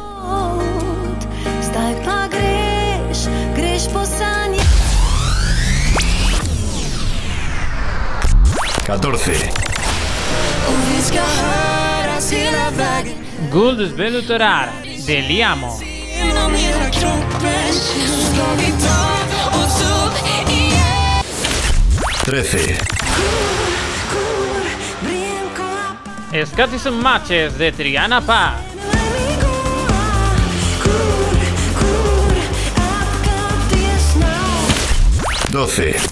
14. 8.87 9.15
Och 10.67 10.75
vi 10.91 11.03
ska 11.03 11.21
höras 11.21 12.33
hela 12.33 12.71
vägen 12.71 13.15
Guld 13.53 13.97
Velutorar 13.97 14.71
de 15.07 15.21
Liamo. 15.21 15.79
13. 22.25 22.61
Scottish 26.47 26.91
Matches 26.91 27.55
de 27.59 27.73
Triana 27.73 28.21
Paz. 28.21 28.55
12. 35.53 36.12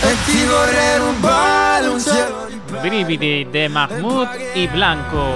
E 0.00 0.16
ti 0.24 0.44
vorrei 0.44 0.98
rubare 0.98 1.86
un 1.86 2.00
cielo 2.00 2.48
di 2.48 2.60
Brividi 2.80 3.46
de 3.48 3.68
Mahmoud 3.68 4.28
y 4.54 4.66
Blanco. 4.66 5.34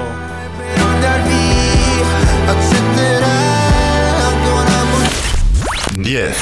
10. 5.93 6.35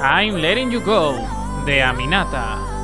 I'm 0.00 0.36
Letting 0.36 0.70
You 0.70 0.80
Go 0.80 1.26
de 1.64 1.82
Aminata. 1.82 2.75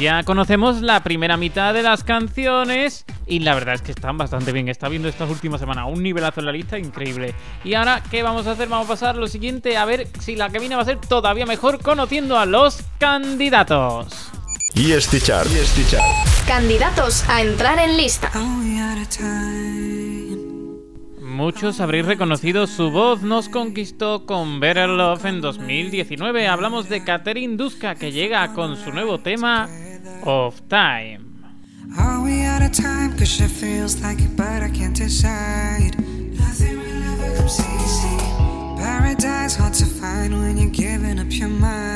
Ya 0.00 0.22
conocemos 0.22 0.80
la 0.80 1.02
primera 1.02 1.36
mitad 1.36 1.74
de 1.74 1.82
las 1.82 2.04
canciones 2.04 3.04
y 3.26 3.40
la 3.40 3.52
verdad 3.52 3.74
es 3.74 3.82
que 3.82 3.90
están 3.90 4.16
bastante 4.16 4.50
bien. 4.50 4.70
Está 4.70 4.88
viendo 4.88 5.08
estas 5.08 5.28
últimas 5.28 5.60
semanas 5.60 5.84
un 5.92 6.02
nivelazo 6.02 6.40
en 6.40 6.46
la 6.46 6.52
lista 6.52 6.78
increíble. 6.78 7.34
Y 7.64 7.74
ahora, 7.74 8.02
¿qué 8.10 8.22
vamos 8.22 8.46
a 8.46 8.52
hacer? 8.52 8.68
Vamos 8.68 8.86
a 8.86 8.88
pasar 8.88 9.16
lo 9.16 9.26
siguiente 9.26 9.76
a 9.76 9.84
ver 9.84 10.08
si 10.18 10.36
la 10.36 10.48
que 10.48 10.58
viene 10.58 10.74
va 10.74 10.80
a 10.80 10.86
ser 10.86 10.96
todavía 10.96 11.44
mejor 11.44 11.82
conociendo 11.82 12.38
a 12.38 12.46
los 12.46 12.82
candidatos. 12.98 14.30
EST 14.74 15.22
Chart. 15.22 15.50
EST 15.50 15.90
Chart. 15.90 16.02
Candidatos 16.46 17.28
a 17.28 17.42
entrar 17.42 17.78
en 17.78 17.98
lista. 17.98 18.30
Muchos 21.20 21.78
habréis 21.80 22.06
reconocido 22.06 22.66
su 22.66 22.90
voz, 22.90 23.20
nos 23.20 23.50
conquistó 23.50 24.24
con 24.24 24.60
Better 24.60 24.88
Love 24.88 25.26
en 25.26 25.42
2019. 25.42 26.48
Hablamos 26.48 26.88
de 26.88 27.04
Catherine 27.04 27.58
Duska 27.58 27.96
que 27.96 28.12
llega 28.12 28.54
con 28.54 28.78
su 28.78 28.92
nuevo 28.92 29.18
tema 29.18 29.68
Of 30.24 30.68
Time. 30.68 31.44
Are 31.98 32.22
we 32.22 32.42
out 32.42 32.62
of 32.62 32.72
time? 32.72 33.16
Cause 33.16 33.28
she 33.28 33.46
feels 33.46 34.00
like 34.02 34.20
it, 34.20 34.36
but 34.36 34.62
I 34.62 34.68
can't 34.68 34.94
decide. 34.94 35.98
Nothing 35.98 36.78
will 36.78 37.02
ever 37.02 37.36
come 37.36 37.46
easy. 37.46 38.16
Paradise 38.82 39.56
hard 39.56 39.74
to 39.74 39.86
find 39.86 40.34
when 40.34 40.58
you're 40.58 40.70
giving 40.70 41.18
up 41.18 41.30
your 41.30 41.48
mind. 41.48 41.89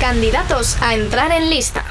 Candidatos 0.00 0.80
a 0.80 0.94
entrar 0.94 1.30
en 1.32 1.50
lista. 1.50 1.84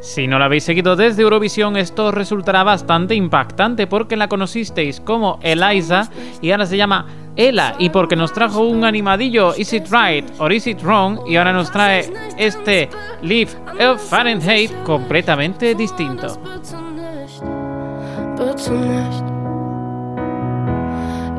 Si 0.00 0.26
no 0.26 0.38
la 0.38 0.46
habéis 0.46 0.64
seguido 0.64 0.96
desde 0.96 1.20
Eurovisión, 1.20 1.76
esto 1.76 2.10
resultará 2.10 2.64
bastante 2.64 3.14
impactante 3.14 3.86
porque 3.86 4.16
la 4.16 4.28
conocisteis 4.28 5.00
como 5.00 5.38
Eliza 5.42 6.08
y 6.40 6.50
ahora 6.50 6.64
se 6.64 6.78
llama 6.78 7.04
Ella 7.36 7.74
y 7.78 7.90
porque 7.90 8.16
nos 8.16 8.32
trajo 8.32 8.60
un 8.60 8.86
animadillo 8.86 9.54
Is 9.54 9.74
It 9.74 9.88
Right 9.90 10.24
or 10.38 10.50
Is 10.50 10.66
It 10.66 10.80
Wrong 10.80 11.20
y 11.28 11.36
ahora 11.36 11.52
nos 11.52 11.70
trae 11.70 12.10
este 12.38 12.88
Live 13.20 13.50
of 13.86 14.00
Fahrenheit 14.08 14.72
completamente 14.84 15.74
distinto. 15.74 16.40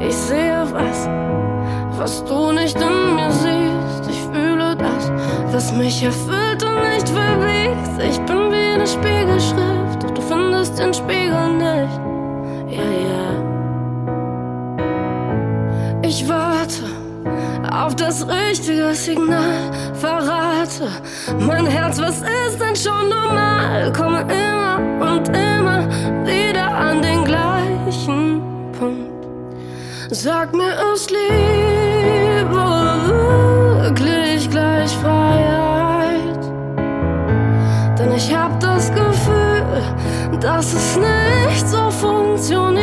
Ich 0.07 0.15
sehe 0.15 0.65
was, 0.71 1.07
was 1.97 2.25
du 2.25 2.51
nicht 2.51 2.75
in 2.75 3.15
mir 3.15 3.31
siehst. 3.31 4.09
Ich 4.09 4.21
fühle 4.33 4.75
das, 4.75 5.11
was 5.51 5.71
mich 5.73 6.03
erfüllt 6.03 6.63
und 6.63 6.89
nicht 6.89 7.07
verbiegt. 7.07 8.01
Ich 8.09 8.19
bin 8.21 8.51
wie 8.51 8.73
eine 8.73 8.87
Spiegelschrift, 8.87 10.17
du 10.17 10.21
findest 10.21 10.79
den 10.79 10.93
Spiegel 10.93 11.53
nicht. 11.53 11.99
Ja, 12.67 12.83
ja. 12.83 13.31
Ich 16.01 16.27
warte 16.27 16.85
auf 17.71 17.95
das 17.95 18.27
richtige 18.27 18.93
Signal, 18.95 19.71
verrate 19.93 20.87
mein 21.39 21.67
Herz, 21.67 22.01
was 22.01 22.21
ist 22.21 22.59
denn 22.59 22.75
schon 22.75 23.07
normal? 23.09 23.93
Komme 23.93 24.21
immer 24.21 24.79
und 25.13 25.27
immer 25.29 25.87
wieder 26.25 26.67
an 26.67 27.01
den 27.01 27.23
gleichen 27.23 28.41
Punkt. 28.77 29.10
Sag 30.13 30.53
mir, 30.53 30.73
ist 30.93 31.09
Liebe 31.09 32.51
wirklich 32.51 34.49
gleich 34.49 34.91
Freiheit? 34.97 36.51
Denn 37.97 38.11
ich 38.11 38.35
hab 38.35 38.59
das 38.59 38.91
Gefühl, 38.93 39.81
dass 40.41 40.73
es 40.73 40.97
nicht 40.97 41.65
so 41.65 41.89
funktioniert. 41.91 42.75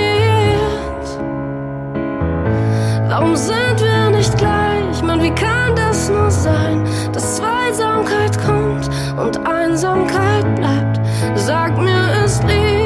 Warum 3.08 3.36
sind 3.36 3.78
wir 3.78 4.08
nicht 4.08 4.34
gleich? 4.38 5.02
Mann, 5.02 5.22
wie 5.22 5.34
kann 5.34 5.76
das 5.76 6.08
nur 6.08 6.30
sein, 6.30 6.82
dass 7.12 7.36
Zweisamkeit 7.36 8.38
kommt 8.42 8.88
und 9.18 9.46
Einsamkeit 9.46 10.56
bleibt? 10.56 10.98
Sag 11.34 11.76
mir, 11.76 12.24
ist 12.24 12.42
Liebe 12.44 12.77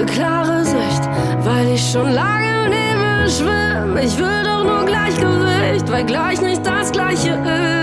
will 0.00 0.06
klare 0.06 0.64
Sicht, 0.64 1.02
weil 1.40 1.72
ich 1.72 1.90
schon 1.90 2.10
lange 2.12 2.64
im 2.64 2.70
Nebel 2.70 3.30
schwimme. 3.30 4.02
Ich 4.02 4.16
will 4.18 4.42
doch 4.44 4.64
nur 4.64 4.84
Gleichgewicht, 4.86 5.90
weil 5.90 6.04
gleich 6.04 6.40
nicht 6.40 6.64
das 6.64 6.90
Gleiche 6.92 7.30
ist. 7.30 7.79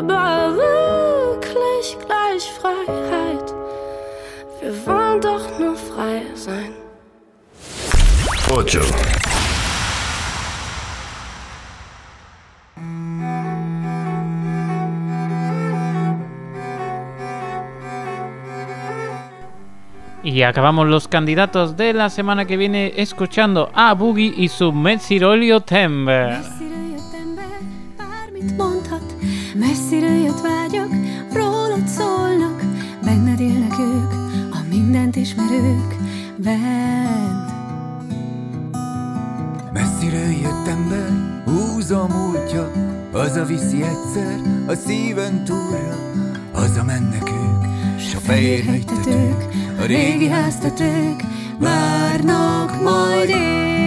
Liebe 0.00 0.14
wirklich 0.14 1.98
gleich 2.06 2.50
Freiheit? 2.58 3.54
Wir 4.60 4.86
wollen 4.86 5.20
doch 5.20 5.58
nur 5.58 5.76
frei 5.76 6.22
sein. 6.34 6.72
8. 8.50 8.78
Y 20.22 20.42
acabamos 20.42 20.86
los 20.88 21.08
candidatos 21.08 21.76
de 21.76 21.92
la 21.92 22.08
semana 22.08 22.46
que 22.46 22.56
viene 22.56 22.94
escuchando 22.96 23.70
a 23.74 23.92
Boogie 23.92 24.32
y 24.34 24.48
su 24.48 24.72
Mezirolio 24.72 25.60
Tember. 25.60 26.40
Messziről 29.60 30.16
jött 30.24 30.40
vágyak, 30.40 30.88
rólad 31.32 31.88
szólnak, 31.88 32.62
benned 33.04 33.40
élnek 33.40 33.78
ők, 33.78 34.12
a 34.52 34.58
mindent 34.70 35.16
ismerők, 35.16 35.96
bent. 36.36 37.50
Messziről 39.72 40.30
jött 40.42 40.66
ember, 40.66 41.42
húza 41.44 42.00
a 42.02 42.06
múltja, 42.06 42.72
hazaviszi 43.12 43.82
egyszer 43.82 44.40
a 44.66 44.74
szíven 44.74 45.44
túlra, 45.44 45.96
haza 46.52 46.84
mennek 46.84 47.30
ők, 47.30 47.64
s 47.98 48.14
a 48.14 48.18
fehér 48.18 48.64
hegytetők, 48.64 49.44
a 49.80 49.84
régi 49.84 50.28
háztetők, 50.28 51.22
várnak 51.58 52.82
majd 52.82 53.28
én 53.28 53.79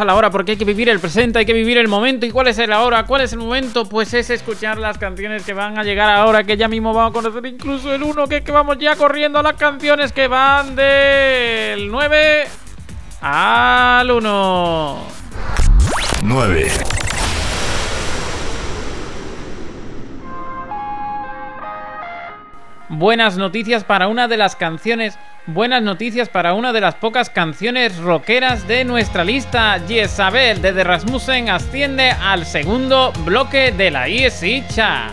a 0.00 0.04
la 0.04 0.14
hora 0.14 0.30
porque 0.30 0.52
hay 0.52 0.58
que 0.58 0.64
vivir 0.64 0.88
el 0.88 0.98
presente, 0.98 1.38
hay 1.38 1.46
que 1.46 1.52
vivir 1.52 1.78
el 1.78 1.88
momento. 1.88 2.26
¿Y 2.26 2.30
cuál 2.30 2.48
es 2.48 2.58
el 2.58 2.72
ahora? 2.72 3.04
¿Cuál 3.04 3.22
es 3.22 3.32
el 3.32 3.38
momento? 3.38 3.88
Pues 3.88 4.14
es 4.14 4.30
escuchar 4.30 4.78
las 4.78 4.98
canciones 4.98 5.44
que 5.44 5.52
van 5.52 5.78
a 5.78 5.84
llegar 5.84 6.10
ahora, 6.10 6.44
que 6.44 6.56
ya 6.56 6.68
mismo 6.68 6.92
vamos 6.92 7.10
a 7.10 7.12
conocer 7.12 7.46
incluso 7.46 7.94
el 7.94 8.02
uno, 8.02 8.26
que 8.26 8.38
es 8.38 8.42
que 8.42 8.52
vamos 8.52 8.78
ya 8.78 8.96
corriendo 8.96 9.38
a 9.38 9.42
las 9.42 9.54
canciones 9.54 10.12
que 10.12 10.28
van 10.28 10.74
del 10.74 11.90
9 11.90 12.46
al 13.20 14.10
1. 14.10 14.98
9. 16.22 16.68
Buenas 22.88 23.36
noticias 23.36 23.84
para 23.84 24.08
una 24.08 24.26
de 24.26 24.36
las 24.36 24.56
canciones 24.56 25.16
buenas 25.52 25.82
noticias 25.82 26.28
para 26.28 26.54
una 26.54 26.72
de 26.72 26.80
las 26.80 26.94
pocas 26.94 27.30
canciones 27.30 27.96
rockeras 27.98 28.66
de 28.68 28.84
nuestra 28.84 29.24
lista. 29.24 29.78
Jezabel 29.86 30.62
de 30.62 30.72
The 30.72 30.84
Rasmussen 30.84 31.50
asciende 31.50 32.10
al 32.10 32.46
segundo 32.46 33.12
bloque 33.24 33.72
de 33.72 33.90
la 33.90 34.08
ISICHA. 34.08 35.10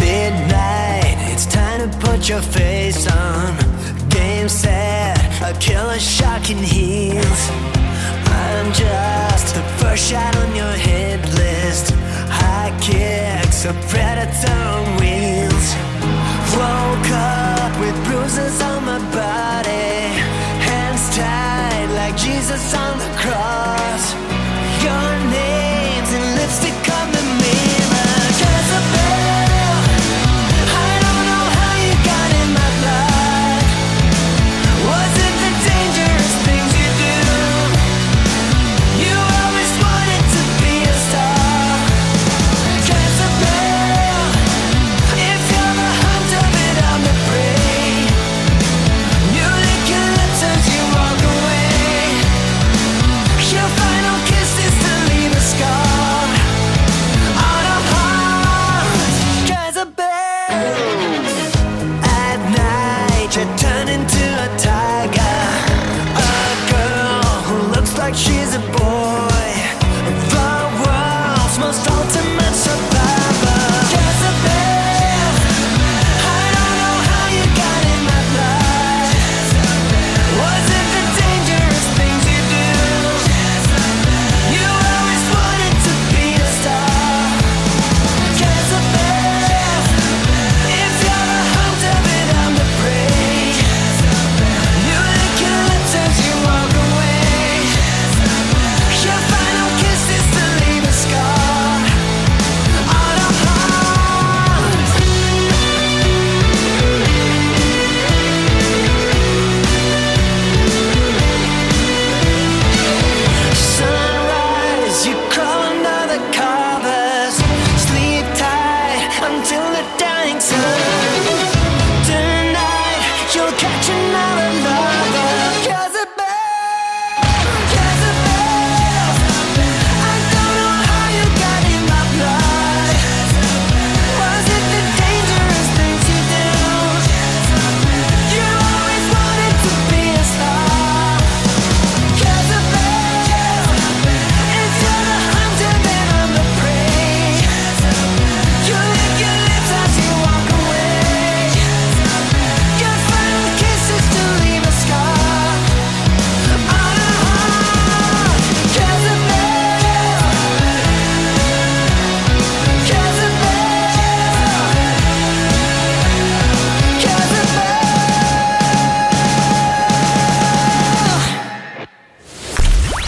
Midnight. 0.00 1.18
Game 4.08 4.48
a 5.42 5.52
killer 5.58 5.98
shocking 5.98 6.58
heels. 6.58 7.50
I'm 8.26 8.72
just 8.72 9.54
the 9.54 9.62
first 9.78 10.10
shot 10.10 10.36
on 10.36 10.54
your 10.54 10.72
hit 10.72 11.20
list. 11.34 11.92
High 12.28 12.76
kicks, 12.80 13.64
a 13.64 13.72
predator. 13.88 14.89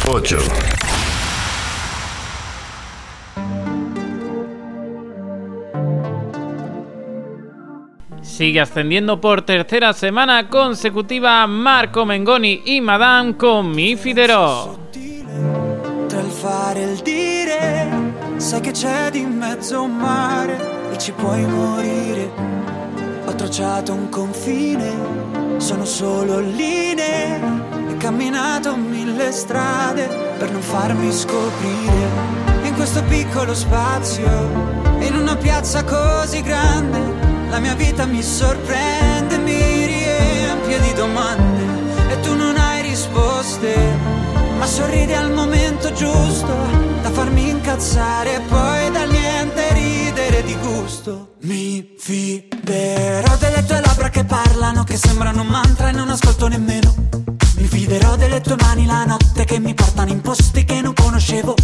8. 0.05 0.37
Sigue 8.21 8.61
ascendiendo 8.61 9.21
por 9.21 9.43
tercera 9.43 9.93
semana 9.93 10.49
consecutiva 10.49 11.47
Marco 11.47 12.05
Mengoni 12.05 12.63
y 12.65 12.81
Madame 12.81 13.37
con 13.37 13.71
Mi 13.71 13.95
Fidero. 13.95 14.89
Tra 16.09 16.21
il 16.21 16.31
fare 16.31 16.81
e 16.81 16.93
il 16.93 16.99
dire, 16.99 17.89
sai 18.39 18.61
che 18.61 18.73
c'è 18.73 19.11
di 19.11 19.25
mezzo 19.25 19.83
un 19.83 19.97
mare 19.97 20.91
e 20.91 20.99
ci 20.99 21.13
puoi 21.13 21.47
morire. 21.47 22.29
Ho 23.25 23.35
tracciato 23.37 23.93
un 23.93 24.09
confine, 24.09 25.59
sono 25.59 25.85
solo 25.85 26.41
linee 26.41 27.72
camminato 28.03 28.75
mille 28.75 29.31
strade 29.31 30.09
per 30.37 30.51
non 30.51 30.61
farmi 30.61 31.13
scoprire. 31.13 32.09
In 32.65 32.75
questo 32.75 33.01
piccolo 33.05 33.55
spazio, 33.55 34.27
in 34.99 35.15
una 35.15 35.37
piazza 35.37 35.85
così 35.85 36.43
grande, 36.43 36.99
la 37.49 37.61
mia 37.61 37.77
vita 37.77 38.05
mi 38.05 38.21
sorprende, 38.21 39.39
mi 39.39 39.87
riempie 39.87 40.81
di 40.81 40.93
domande 40.95 41.63
e 42.11 42.19
tu 42.23 42.35
non 42.35 42.57
hai 42.57 42.83
risposte, 42.83 43.73
ma 44.59 44.67
sorridi 44.67 45.13
al 45.13 45.31
momento 45.31 45.93
giusto 45.93 46.57
da 47.03 47.11
farmi 47.11 47.51
incazzare 47.51 48.35
e 48.35 48.41
poi 48.41 48.91
dal 48.91 49.11
niente 49.11 49.73
ridere 49.75 50.43
di 50.43 50.57
gusto. 50.57 51.35
Mi 51.43 51.95
fiderò 51.97 53.37
delle 53.37 53.65
tue 53.65 53.81
labbra 53.81 54.09
che 54.09 54.25
parlano, 54.25 54.83
che 54.83 54.97
sembrano 54.97 55.43
un 55.43 55.47
mantra 55.47 55.91
e 55.91 55.93
non 55.93 56.11
ascolto 56.11 56.49
nemmeno. 56.49 57.22
Mi 57.63 57.69
fiderò 57.69 58.17
delle 58.17 58.41
tue 58.41 58.57
mani 58.59 58.87
la 58.87 59.05
notte 59.05 59.45
che 59.45 59.61
mi 59.61 59.73
portano 59.73 60.11
in 60.11 60.21
posti 60.21 60.65
che 60.65 60.81
non 60.81 60.95
conoscevo. 60.95 61.55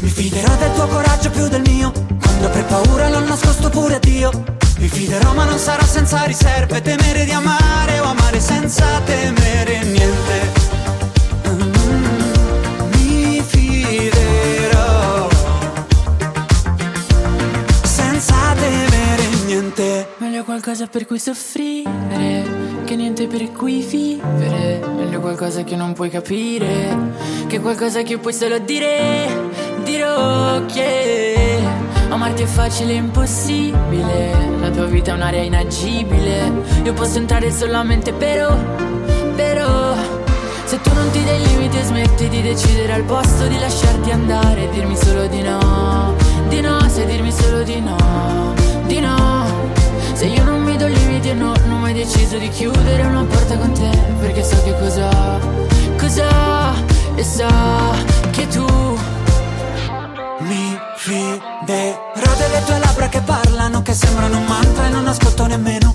Mi 0.00 0.10
fiderò 0.10 0.54
del 0.56 0.74
tuo 0.74 0.86
coraggio 0.86 1.30
più 1.30 1.48
del 1.48 1.62
mio, 1.62 1.90
quando 2.20 2.50
per 2.50 2.66
paura 2.66 3.08
l'ho 3.08 3.20
nascosto 3.20 3.70
pure 3.70 3.94
a 3.94 3.98
Dio. 3.98 4.30
Mi 4.76 4.88
fiderò 4.88 5.32
ma 5.32 5.44
non 5.46 5.56
sarà 5.58 5.86
senza 5.86 6.22
riserve, 6.24 6.82
temere 6.82 7.24
di 7.24 7.30
amare 7.30 7.98
o 8.00 8.04
amare 8.04 8.40
senza 8.40 9.00
temere 9.06 9.82
niente. 9.84 10.52
Mm, 11.48 12.21
Qualcosa 20.44 20.86
per 20.86 21.06
cui 21.06 21.18
soffrire 21.18 22.44
che 22.84 22.96
niente 22.96 23.26
per 23.26 23.52
cui 23.52 23.80
vivere. 23.80 24.80
Meglio 24.96 25.20
qualcosa 25.20 25.62
che 25.62 25.76
non 25.76 25.92
puoi 25.92 26.10
capire 26.10 26.96
che 27.46 27.60
qualcosa 27.60 28.02
che 28.02 28.18
puoi 28.18 28.32
solo 28.32 28.58
dire. 28.58 29.28
Dirò 29.84 30.64
che 30.66 31.58
amarti 32.08 32.42
è 32.42 32.46
facile 32.46 32.92
e 32.92 32.96
impossibile. 32.96 34.34
La 34.60 34.70
tua 34.70 34.86
vita 34.86 35.12
è 35.12 35.14
un'area 35.14 35.42
inagibile. 35.42 36.52
Io 36.82 36.92
posso 36.92 37.18
entrare 37.18 37.50
solamente 37.50 38.12
però, 38.12 38.54
però. 39.36 39.94
Se 40.64 40.80
tu 40.80 40.92
non 40.92 41.10
ti 41.10 41.22
dai 41.24 41.46
limiti 41.46 41.78
e 41.78 41.82
smetti 41.82 42.28
di 42.28 42.42
decidere 42.42 42.92
al 42.92 43.04
posto 43.04 43.46
di 43.46 43.58
lasciarti 43.58 44.10
andare, 44.10 44.68
dirmi 44.70 44.96
solo 44.96 45.26
di 45.28 45.42
no, 45.42 46.14
di 46.48 46.60
no, 46.60 46.80
sai 46.88 47.06
dirmi 47.06 47.30
solo 47.30 47.62
di 47.62 47.80
no, 47.80 48.54
di 48.86 49.00
no. 49.00 49.41
Se 50.22 50.28
io 50.28 50.44
non 50.44 50.62
mi 50.62 50.76
do 50.76 50.86
limiti 50.86 51.30
e 51.30 51.34
no, 51.34 51.52
non 51.66 51.72
ho 51.72 51.78
mai 51.78 51.94
deciso 51.94 52.38
di 52.38 52.48
chiudere 52.48 53.02
una 53.02 53.24
porta 53.24 53.58
con 53.58 53.72
te, 53.72 53.90
perché 54.20 54.44
so 54.44 54.54
che 54.62 54.72
cosa, 54.78 55.10
cosa, 55.98 56.72
e 57.16 57.24
so 57.24 57.48
che 58.30 58.46
tu 58.46 58.64
Mi 60.38 60.78
fiderò 60.94 62.34
delle 62.38 62.62
tue 62.64 62.78
labbra 62.78 63.08
che 63.08 63.20
parlano, 63.22 63.82
che 63.82 63.94
sembrano 63.94 64.36
un 64.38 64.44
mantra 64.44 64.86
e 64.86 64.90
non 64.90 65.08
ascolto 65.08 65.44
nemmeno. 65.46 65.92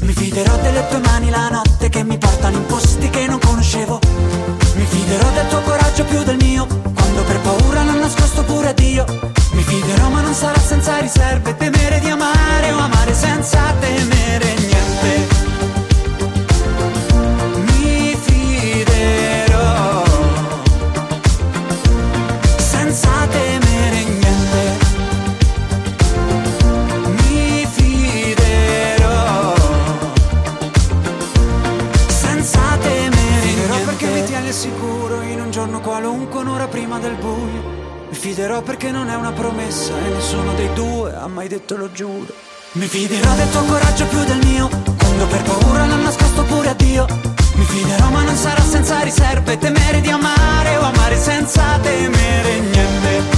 Mi 0.00 0.14
fiderò 0.14 0.56
delle 0.62 0.88
tue 0.88 1.00
mani 1.00 1.28
la 1.28 1.50
notte 1.50 1.90
che 1.90 2.02
mi 2.04 2.16
portano 2.16 2.56
in 2.56 2.64
posti 2.64 3.10
che 3.10 3.26
non 3.26 3.38
conoscevo. 3.38 4.00
Mi 4.76 4.84
fiderò 4.86 5.28
del 5.32 5.46
tuo 5.48 5.60
coraggio 5.60 6.04
più 6.04 6.22
del 6.22 6.36
mio, 6.36 6.66
quando 6.94 7.22
per 7.22 7.38
paura 7.40 7.67
nascosto 8.08 8.42
pure 8.42 8.68
a 8.68 8.72
Dio. 8.72 9.04
Mi 9.52 9.62
fiderò 9.62 10.08
ma 10.08 10.22
non 10.22 10.32
sarà 10.32 10.58
senza 10.58 10.98
riserve, 10.98 11.54
temere 11.56 12.00
di 12.00 12.08
amare 12.08 12.72
o 12.72 12.78
amare 12.78 13.12
senza 13.12 13.74
temere 13.80 14.54
niente. 14.54 15.26
Mi 17.66 18.16
fiderò 18.24 20.04
senza 22.56 23.10
temere 23.30 24.04
niente. 24.04 24.62
Mi 27.26 27.66
fiderò 27.70 29.54
senza 32.08 32.60
temere 32.80 33.52
niente. 33.52 33.84
perché 33.84 34.06
mi 34.06 34.24
tieni 34.24 34.48
al 34.48 34.54
sicuro 34.54 35.20
in 35.20 35.40
un 35.40 35.50
giorno 35.50 35.80
qualunque, 35.80 36.40
un'ora 36.40 36.66
prima 36.68 36.98
del 36.98 37.16
buio. 37.16 37.77
Mi 38.08 38.16
fiderò 38.16 38.62
perché 38.62 38.90
non 38.90 39.10
è 39.10 39.14
una 39.14 39.32
promessa 39.32 39.92
e 39.98 40.08
nessuno 40.08 40.54
dei 40.54 40.72
due 40.72 41.14
ha 41.14 41.26
mai 41.26 41.46
detto 41.46 41.76
lo 41.76 41.92
giuro. 41.92 42.32
Mi 42.72 42.86
fiderò 42.86 43.34
del 43.34 43.50
tuo 43.50 43.62
coraggio 43.64 44.06
più 44.06 44.24
del 44.24 44.38
mio, 44.46 44.68
quando 44.96 45.26
per 45.26 45.42
paura 45.42 45.86
l'ho 45.86 45.96
nascosto 45.96 46.42
pure 46.44 46.70
a 46.70 46.74
Dio. 46.74 47.06
Mi 47.54 47.64
fiderò 47.64 48.08
ma 48.10 48.22
non 48.22 48.36
sarà 48.36 48.62
senza 48.62 49.00
riserve, 49.00 49.58
temere 49.58 50.00
di 50.00 50.08
amare 50.10 50.76
o 50.76 50.82
amare 50.82 51.16
senza 51.18 51.78
temere 51.82 52.60
niente. 52.60 53.37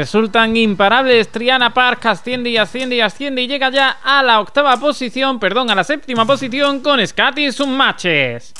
Resultan 0.00 0.56
imparables. 0.56 1.28
Triana 1.28 1.74
Park 1.74 2.06
asciende 2.06 2.48
y 2.48 2.56
asciende 2.56 2.96
y 2.96 3.02
asciende 3.02 3.42
y 3.42 3.46
llega 3.46 3.68
ya 3.68 3.98
a 4.02 4.22
la 4.22 4.40
octava 4.40 4.74
posición, 4.78 5.38
perdón, 5.38 5.68
a 5.68 5.74
la 5.74 5.84
séptima 5.84 6.24
posición 6.24 6.80
con 6.80 7.06
Scatty 7.06 7.52
sus 7.52 7.66
matches. 7.66 8.54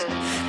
Podcast. 0.00 0.39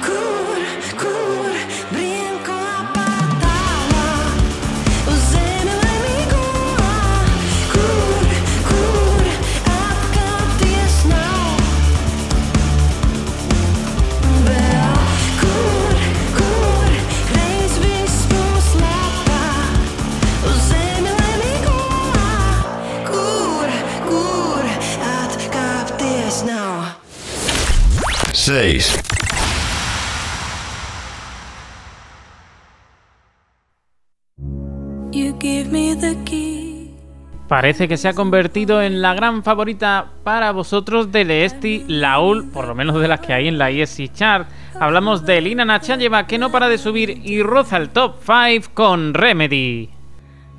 parece 37.52 37.90
que 37.90 37.98
se 37.98 38.08
ha 38.08 38.14
convertido 38.14 38.82
en 38.82 39.02
la 39.02 39.14
gran 39.14 39.44
favorita 39.44 40.06
para 40.24 40.54
vosotros 40.54 41.12
de 41.12 41.26
Leesti 41.26 41.84
Laul, 41.86 42.50
por 42.50 42.66
lo 42.66 42.74
menos 42.76 43.02
de 43.02 43.10
las 43.10 43.20
que 43.20 43.34
hay 43.34 43.50
en 43.50 43.58
la 43.58 43.70
ESI 43.70 44.08
Chart. 44.08 44.48
Hablamos 44.80 45.26
de 45.26 45.42
Lina 45.42 45.66
Nachayeva 45.66 46.28
que 46.28 46.38
no 46.38 46.50
para 46.50 46.70
de 46.70 46.78
subir 46.78 47.10
y 47.10 47.44
roza 47.44 47.76
el 47.76 47.90
top 47.90 48.16
5 48.26 48.70
con 48.74 49.14
Remedy. 49.14 49.90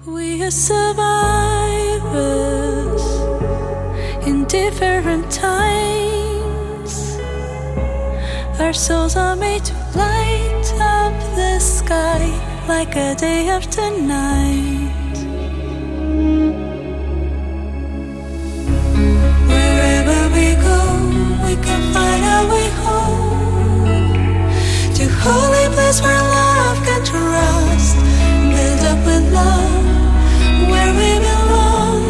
We 0.05 0.43
are 0.43 0.51
in 4.27 4.45
different 4.45 5.31
times. 5.31 7.19
Our 8.61 8.75
souls 8.75 9.17
are 9.17 9.35
made 9.35 9.65
to 9.65 9.73
light 9.97 10.75
up 10.79 11.15
the 11.37 11.59
sky 11.59 12.21
like 12.69 12.95
a 12.97 13.15
day 13.15 13.49
after 13.49 13.81
night. 13.99 14.93
we 21.55 21.63
can 21.63 21.93
find 21.93 22.25
our 22.25 22.45
way 22.51 22.69
home 22.85 24.49
to 24.95 25.05
holy 25.21 25.67
place 25.75 26.01
where 26.01 26.23
love 26.37 26.79
can 26.87 27.05
trust, 27.05 27.97
build 28.53 28.81
up 28.91 28.99
with 29.05 29.25
love 29.33 29.85
where 30.71 30.93
we 30.99 31.11
belong. 31.27 32.03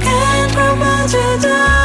Can't 0.00 0.52
to 1.08 1.38
die. 1.46 1.75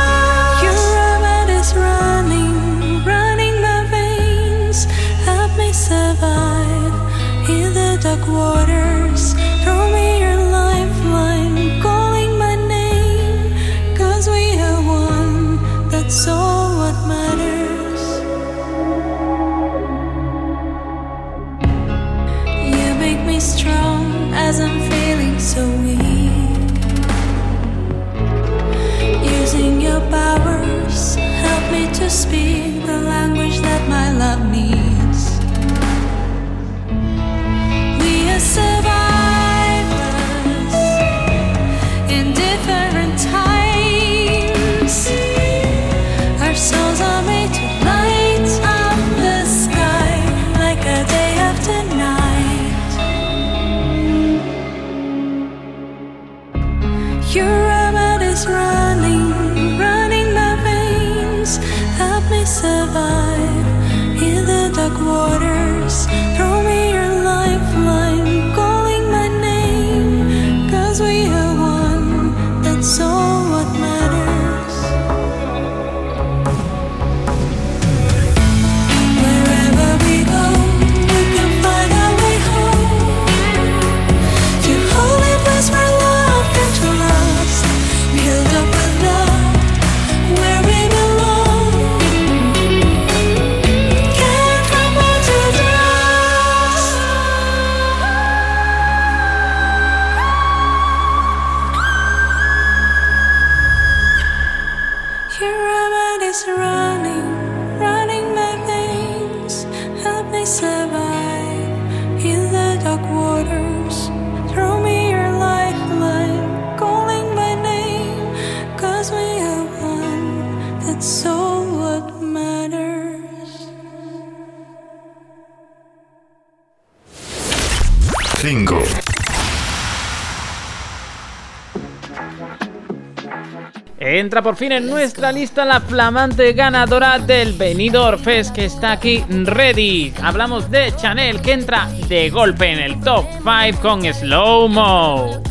entra 134.22 134.44
por 134.44 134.56
fin 134.56 134.72
en 134.72 134.88
nuestra 134.88 135.32
lista 135.32 135.66
la 135.66 135.82
flamante 135.82 136.54
ganadora 136.54 137.18
del 137.18 137.54
Benidorm 137.54 138.20
Fest 138.20 138.54
que 138.54 138.66
está 138.66 138.92
aquí 138.94 139.26
ready. 139.28 140.14
Hablamos 140.22 140.70
de 140.70 140.96
Chanel 140.96 141.42
que 141.42 141.54
entra 141.54 141.90
de 142.08 142.30
golpe 142.30 142.72
en 142.72 142.80
el 142.80 143.00
top 143.02 143.26
5 143.38 143.82
con 143.82 144.14
Slow 144.14 144.68
Mo. 144.70 145.42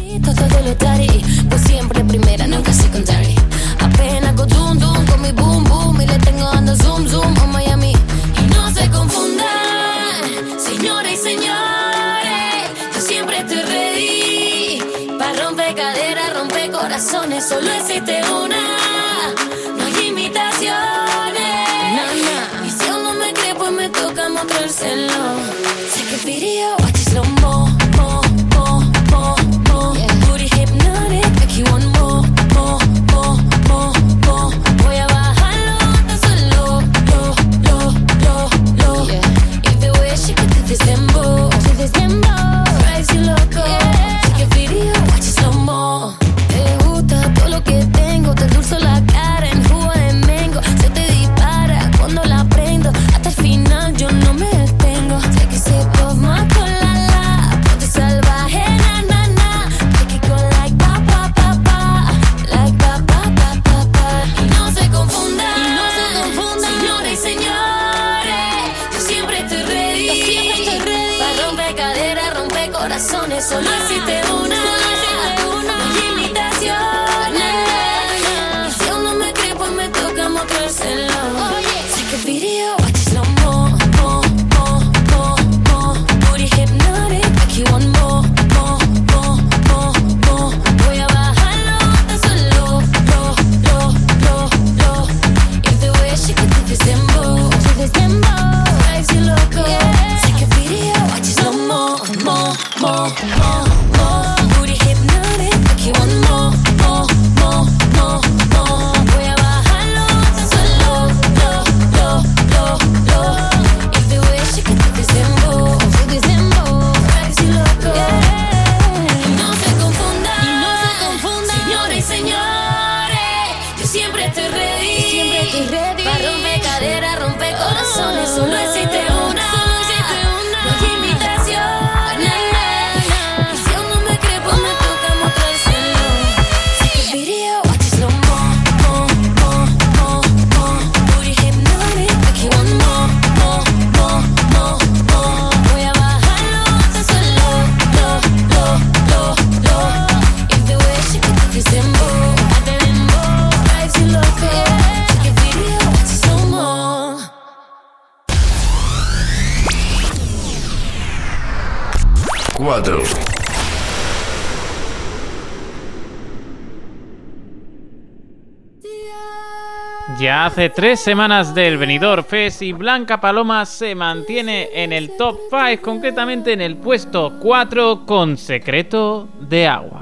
hace 170.61 170.69
tres 170.69 171.01
semanas 171.01 171.55
del 171.55 171.79
Venidor 171.79 172.23
Fest 172.23 172.61
y 172.61 172.75
Blanca 172.75 173.19
Paloma 173.19 173.65
se 173.65 173.95
mantiene 173.95 174.69
en 174.75 174.93
el 174.93 175.17
top 175.17 175.39
5, 175.49 175.81
concretamente 175.81 176.53
en 176.53 176.61
el 176.61 176.77
puesto 176.77 177.39
4 177.41 178.05
con 178.05 178.37
Secreto 178.37 179.27
de 179.41 179.67
Agua. 179.67 180.00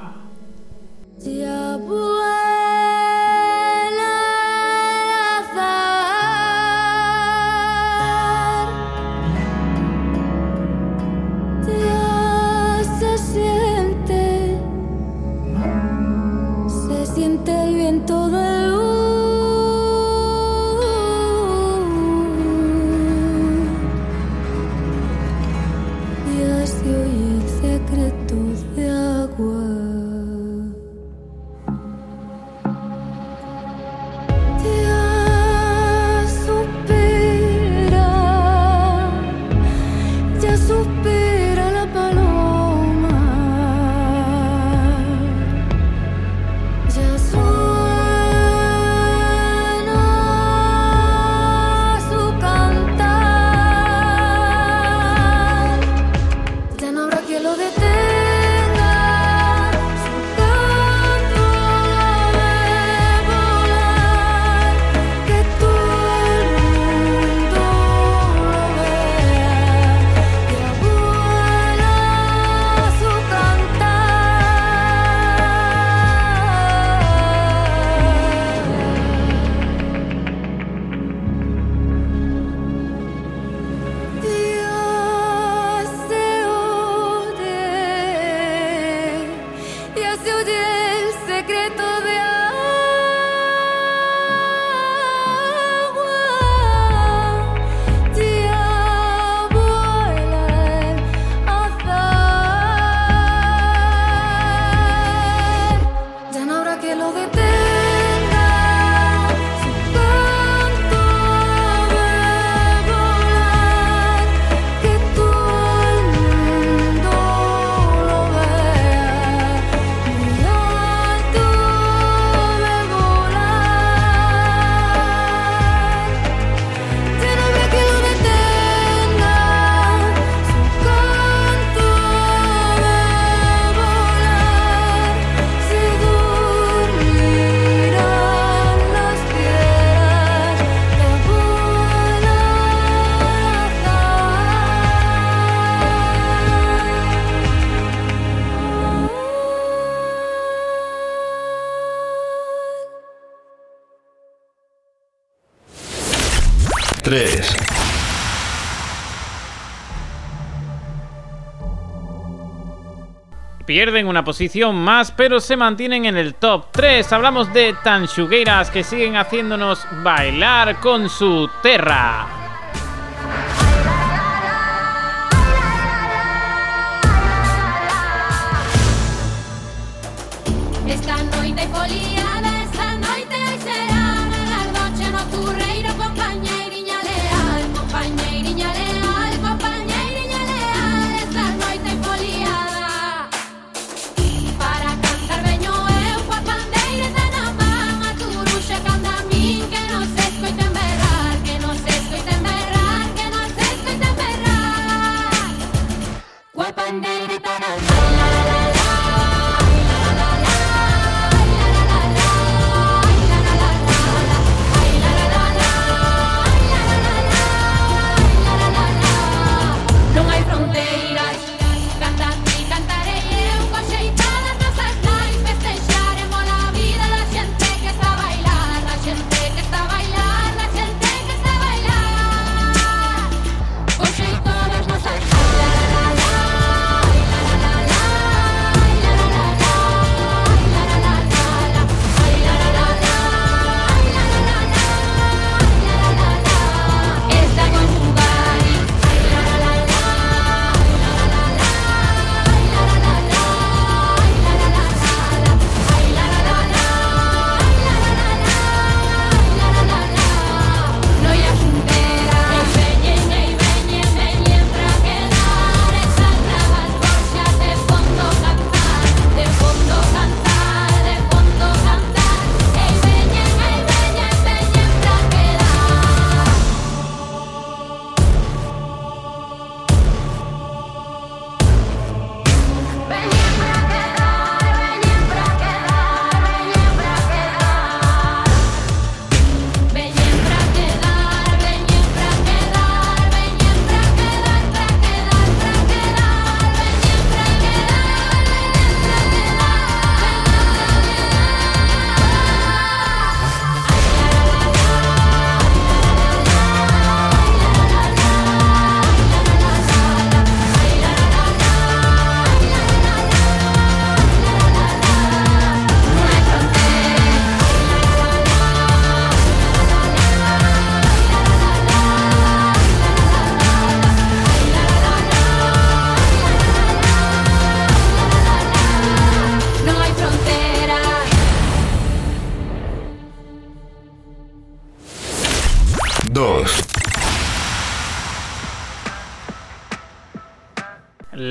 pierden 163.78 164.08
una 164.08 164.24
posición 164.24 164.74
más, 164.74 165.12
pero 165.12 165.38
se 165.38 165.56
mantienen 165.56 166.04
en 166.04 166.16
el 166.16 166.34
top 166.34 166.64
3. 166.72 167.12
Hablamos 167.12 167.52
de 167.52 167.76
Tanchugueiras 167.84 168.72
que 168.72 168.82
siguen 168.82 169.14
haciéndonos 169.16 169.86
bailar 170.02 170.80
con 170.80 171.08
su 171.08 171.48
terra. 171.62 172.37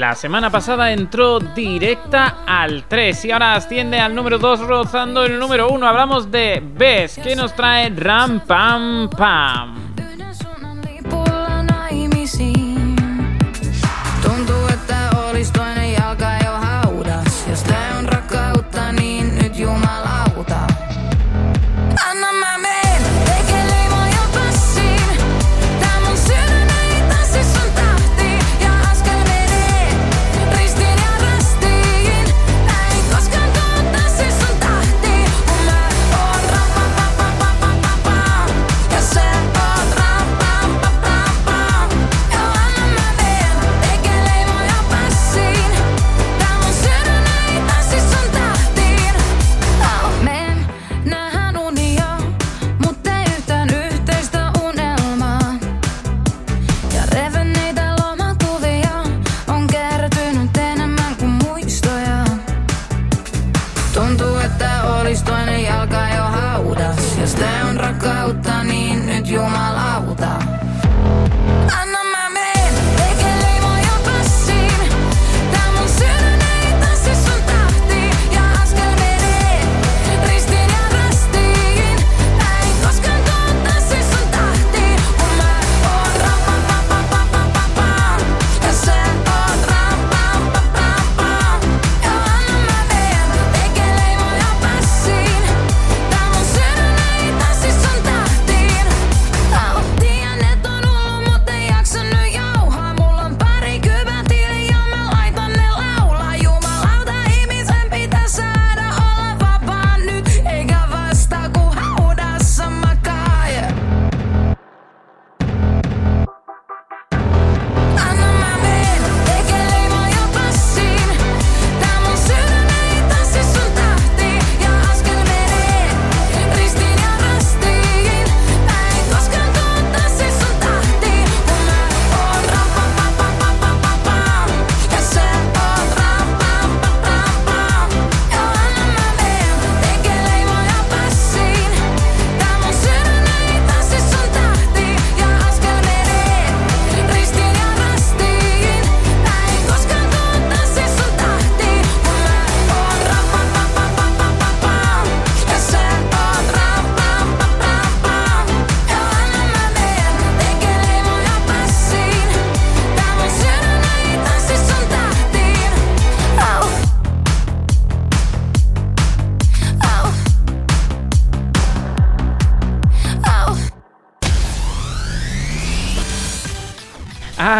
La 0.07 0.15
semana 0.15 0.49
pasada 0.49 0.93
entró 0.93 1.41
directa 1.41 2.37
al 2.47 2.85
3 2.87 3.25
y 3.25 3.31
ahora 3.31 3.55
asciende 3.55 3.99
al 3.99 4.15
número 4.15 4.37
2 4.37 4.61
rozando 4.61 5.25
el 5.25 5.37
número 5.37 5.67
1. 5.67 5.85
Hablamos 5.85 6.31
de 6.31 6.63
Best 6.63 7.21
que 7.21 7.35
nos 7.35 7.53
trae 7.53 7.89
Ram 7.89 8.39
Pam 8.39 9.09
Pam. 9.09 9.86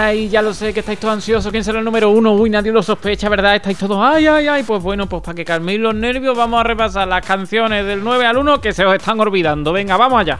ay, 0.08 0.30
ya 0.30 0.42
lo 0.42 0.54
sé, 0.54 0.74
que 0.74 0.80
estáis 0.80 1.00
todos 1.00 1.14
ansiosos, 1.14 1.52
¿quién 1.52 1.64
será 1.64 1.80
el 1.80 1.86
número 1.86 2.10
uno? 2.10 2.34
Uy, 2.34 2.50
nadie 2.50 2.72
lo 2.72 2.82
sospecha, 2.82 3.28
¿verdad? 3.30 3.56
Estáis 3.56 3.78
todos, 3.78 4.00
ay, 4.02 4.26
ay, 4.28 4.48
ay, 4.48 4.64
pues 4.64 4.82
bueno, 4.82 5.08
pues 5.08 5.22
para 5.22 5.36
que 5.36 5.44
calméis 5.44 5.80
los 5.80 5.94
nervios 5.94 6.36
vamos 6.36 6.60
a 6.60 6.64
repasar 6.64 7.08
las 7.08 7.26
canciones 7.26 7.86
del 7.86 8.04
9 8.04 8.26
al 8.26 8.38
1 8.38 8.62
que 8.62 8.72
se 8.74 8.86
os 8.86 8.96
están 8.96 9.20
olvidando. 9.20 9.74
Venga, 9.74 9.98
vamos 9.98 10.22
allá. 10.22 10.40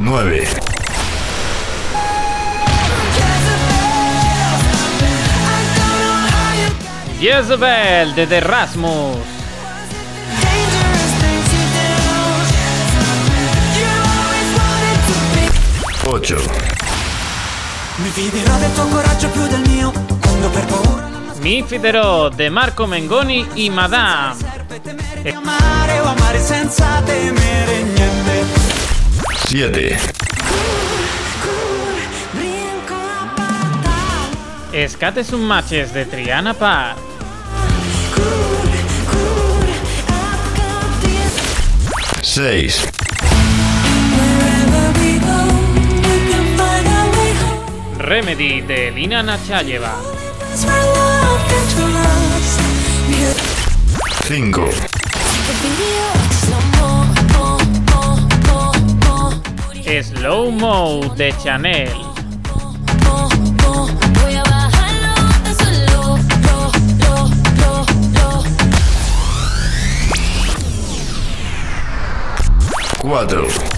9. 0.00 0.46
Jezebel 7.20 8.14
de 8.14 8.26
The 8.26 8.40
Rasmus. 8.40 9.18
Ocho. 16.06 16.69
Mi 18.02 18.08
fiderò 18.08 18.56
del 18.56 18.72
tuo 18.72 18.86
coraggio 18.86 19.28
più 19.28 19.46
del 19.46 19.68
mio. 19.68 19.92
Mi 21.40 21.62
fiderò 21.66 22.28
de 22.30 22.48
Marco 22.48 22.86
Mengoni 22.86 23.46
y 23.54 23.68
Madame. 23.68 24.36
Eh. 25.22 25.36
7. 29.46 29.98
Escate 34.70 35.26
un 35.32 35.40
matches 35.42 35.92
de 35.92 36.06
Triana 36.06 36.54
Par. 36.54 36.94
6. 42.22 42.89
Remedy 48.10 48.60
de 48.62 48.90
Lina 48.90 49.22
Nachayeva. 49.22 49.94
5. 54.26 54.68
Slow 60.02 60.50
Mo 60.50 61.14
de 61.14 61.32
Chanel. 61.40 61.88
4. 73.02 73.69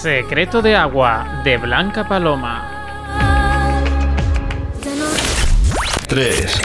Secreto 0.00 0.62
de 0.62 0.76
agua 0.76 1.42
de 1.42 1.56
Blanca 1.58 2.04
Paloma. 2.06 2.62
3. 6.06 6.60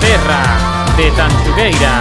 Terra 0.00 0.42
de 0.96 1.10
Tanchugueira. 1.10 2.00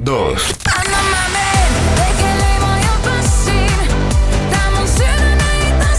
2. 0.00 0.54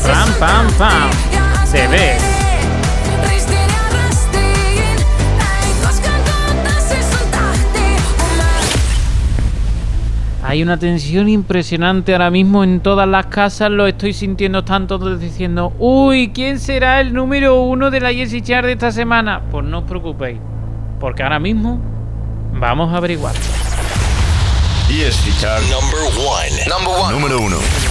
Ram 0.03 0.33
pam 0.39 0.67
pam. 0.79 1.09
Se 1.67 1.87
ve. 1.87 2.28
Hay 10.49 10.63
una 10.63 10.79
tensión 10.79 11.29
impresionante 11.29 12.11
ahora 12.11 12.31
mismo 12.31 12.63
en 12.63 12.79
todas 12.79 13.07
las 13.07 13.27
casas. 13.27 13.69
Lo 13.69 13.85
estoy 13.85 14.13
sintiendo 14.13 14.63
tanto 14.63 14.97
diciendo, 15.15 15.73
uy, 15.77 16.31
¿quién 16.33 16.59
será 16.59 17.01
el 17.01 17.13
número 17.13 17.61
uno 17.61 17.91
de 17.91 17.99
la 17.99 18.11
Jessie 18.11 18.41
Chart 18.41 18.65
de 18.65 18.71
esta 18.71 18.91
semana? 18.91 19.43
Pues 19.51 19.63
no 19.63 19.77
os 19.77 19.83
preocupéis, 19.83 20.39
porque 20.99 21.21
ahora 21.21 21.37
mismo 21.37 21.79
vamos 22.53 22.91
a 22.91 22.97
averiguar. 22.97 23.35
ESC 24.89 25.39
Chart 25.39 25.61
Number 25.69 25.99
one. 26.17 26.49
Number 26.67 26.99
one. 26.99 27.13
número 27.13 27.41
1. 27.41 27.88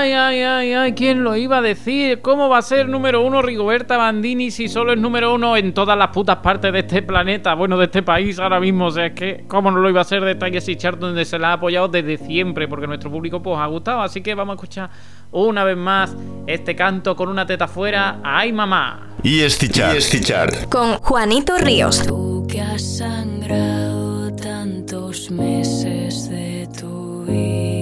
Ay, 0.00 0.12
ay, 0.12 0.40
ay, 0.40 0.72
ay, 0.72 0.92
¿quién 0.94 1.22
lo 1.22 1.36
iba 1.36 1.58
a 1.58 1.60
decir? 1.60 2.22
¿Cómo 2.22 2.48
va 2.48 2.56
a 2.56 2.62
ser 2.62 2.88
número 2.88 3.20
uno 3.20 3.42
Rigoberta 3.42 3.98
Bandini 3.98 4.50
si 4.50 4.66
solo 4.66 4.94
es 4.94 4.98
número 4.98 5.34
uno 5.34 5.58
en 5.58 5.74
todas 5.74 5.98
las 5.98 6.08
putas 6.08 6.38
partes 6.38 6.72
de 6.72 6.78
este 6.78 7.02
planeta? 7.02 7.52
Bueno, 7.52 7.76
de 7.76 7.84
este 7.84 8.02
país 8.02 8.38
ahora 8.38 8.60
mismo. 8.60 8.86
O 8.86 8.90
sea, 8.90 9.04
es 9.04 9.12
que, 9.12 9.44
¿cómo 9.46 9.70
no 9.70 9.78
lo 9.78 9.90
iba 9.90 10.00
a 10.00 10.04
ser 10.04 10.24
de 10.24 10.36
Talles 10.36 10.66
y 10.70 10.76
Chart 10.76 10.98
donde 10.98 11.26
se 11.26 11.38
la 11.38 11.50
ha 11.50 11.52
apoyado 11.52 11.88
desde 11.88 12.16
siempre? 12.16 12.66
Porque 12.66 12.86
nuestro 12.86 13.10
público 13.10 13.42
pues 13.42 13.58
ha 13.58 13.66
gustado. 13.66 14.00
Así 14.00 14.22
que 14.22 14.34
vamos 14.34 14.54
a 14.54 14.56
escuchar 14.56 14.90
una 15.32 15.64
vez 15.64 15.76
más 15.76 16.16
este 16.46 16.74
canto 16.74 17.14
con 17.14 17.28
una 17.28 17.44
teta 17.44 17.68
fuera. 17.68 18.20
¡Ay, 18.24 18.54
mamá! 18.54 19.16
ESC 19.22 19.70
Chart. 19.70 19.96
ESC 19.98 20.24
Chart. 20.24 20.68
Con 20.70 20.94
Juanito 20.94 21.58
Ríos. 21.58 22.06
Tú 22.06 22.46
que 22.48 22.62
has 22.62 22.96
sangrado 22.96 24.34
tantos 24.34 25.30
meses 25.30 26.30
de 26.30 26.66
tu 26.80 27.24
vida, 27.26 27.79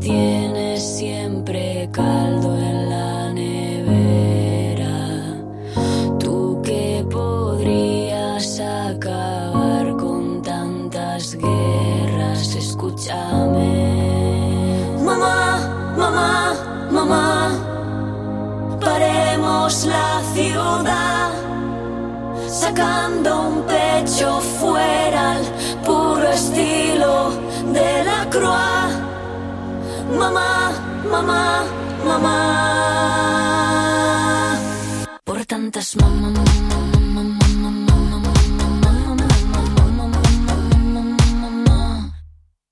tienes 0.00 0.82
siempre 0.82 1.88
caldo 1.92 2.56
en 2.56 2.88
la 2.88 3.32
nevera, 3.32 4.96
tú 6.18 6.60
que 6.64 7.04
podrías 7.10 8.60
acabar 8.60 9.96
con 9.96 10.42
tantas 10.42 11.34
guerras, 11.36 12.54
escúchame. 12.56 13.68
Mamá, 15.04 15.94
mamá, 15.96 16.54
mamá, 16.90 18.78
paremos 18.80 19.84
la 19.84 20.22
ciudad, 20.34 21.30
sacando 22.48 23.48
un 23.48 23.62
pecho 23.64 24.40
fuera 24.40 25.32
al 25.32 25.44
puro 25.84 26.30
estilo 26.30 27.30
de 27.72 28.04
la 28.04 28.26
croix. 28.30 28.69
Mamá, 30.20 30.70
mamá, 31.10 31.64
mamá, 32.04 32.36
por 35.24 35.46
tantas 35.46 35.96
mamá, 35.96 36.28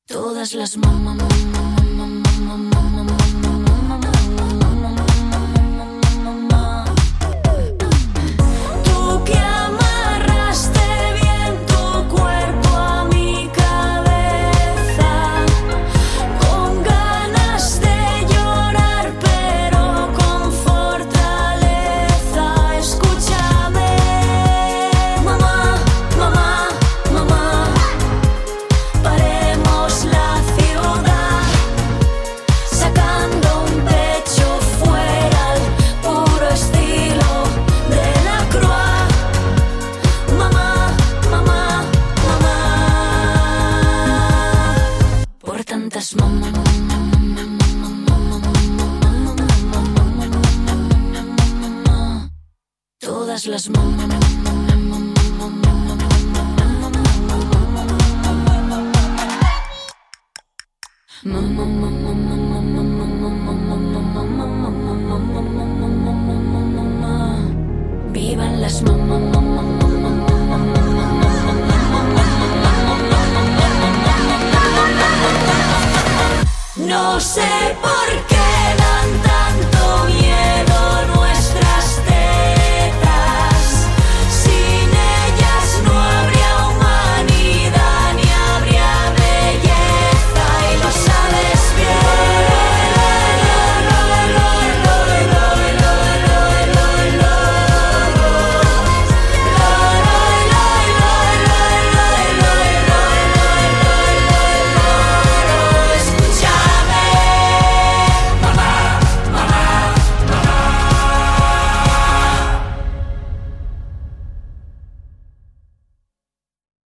todas 0.06 0.52
las 0.52 0.76
mamá. 0.76 1.16
Tú 1.16 1.77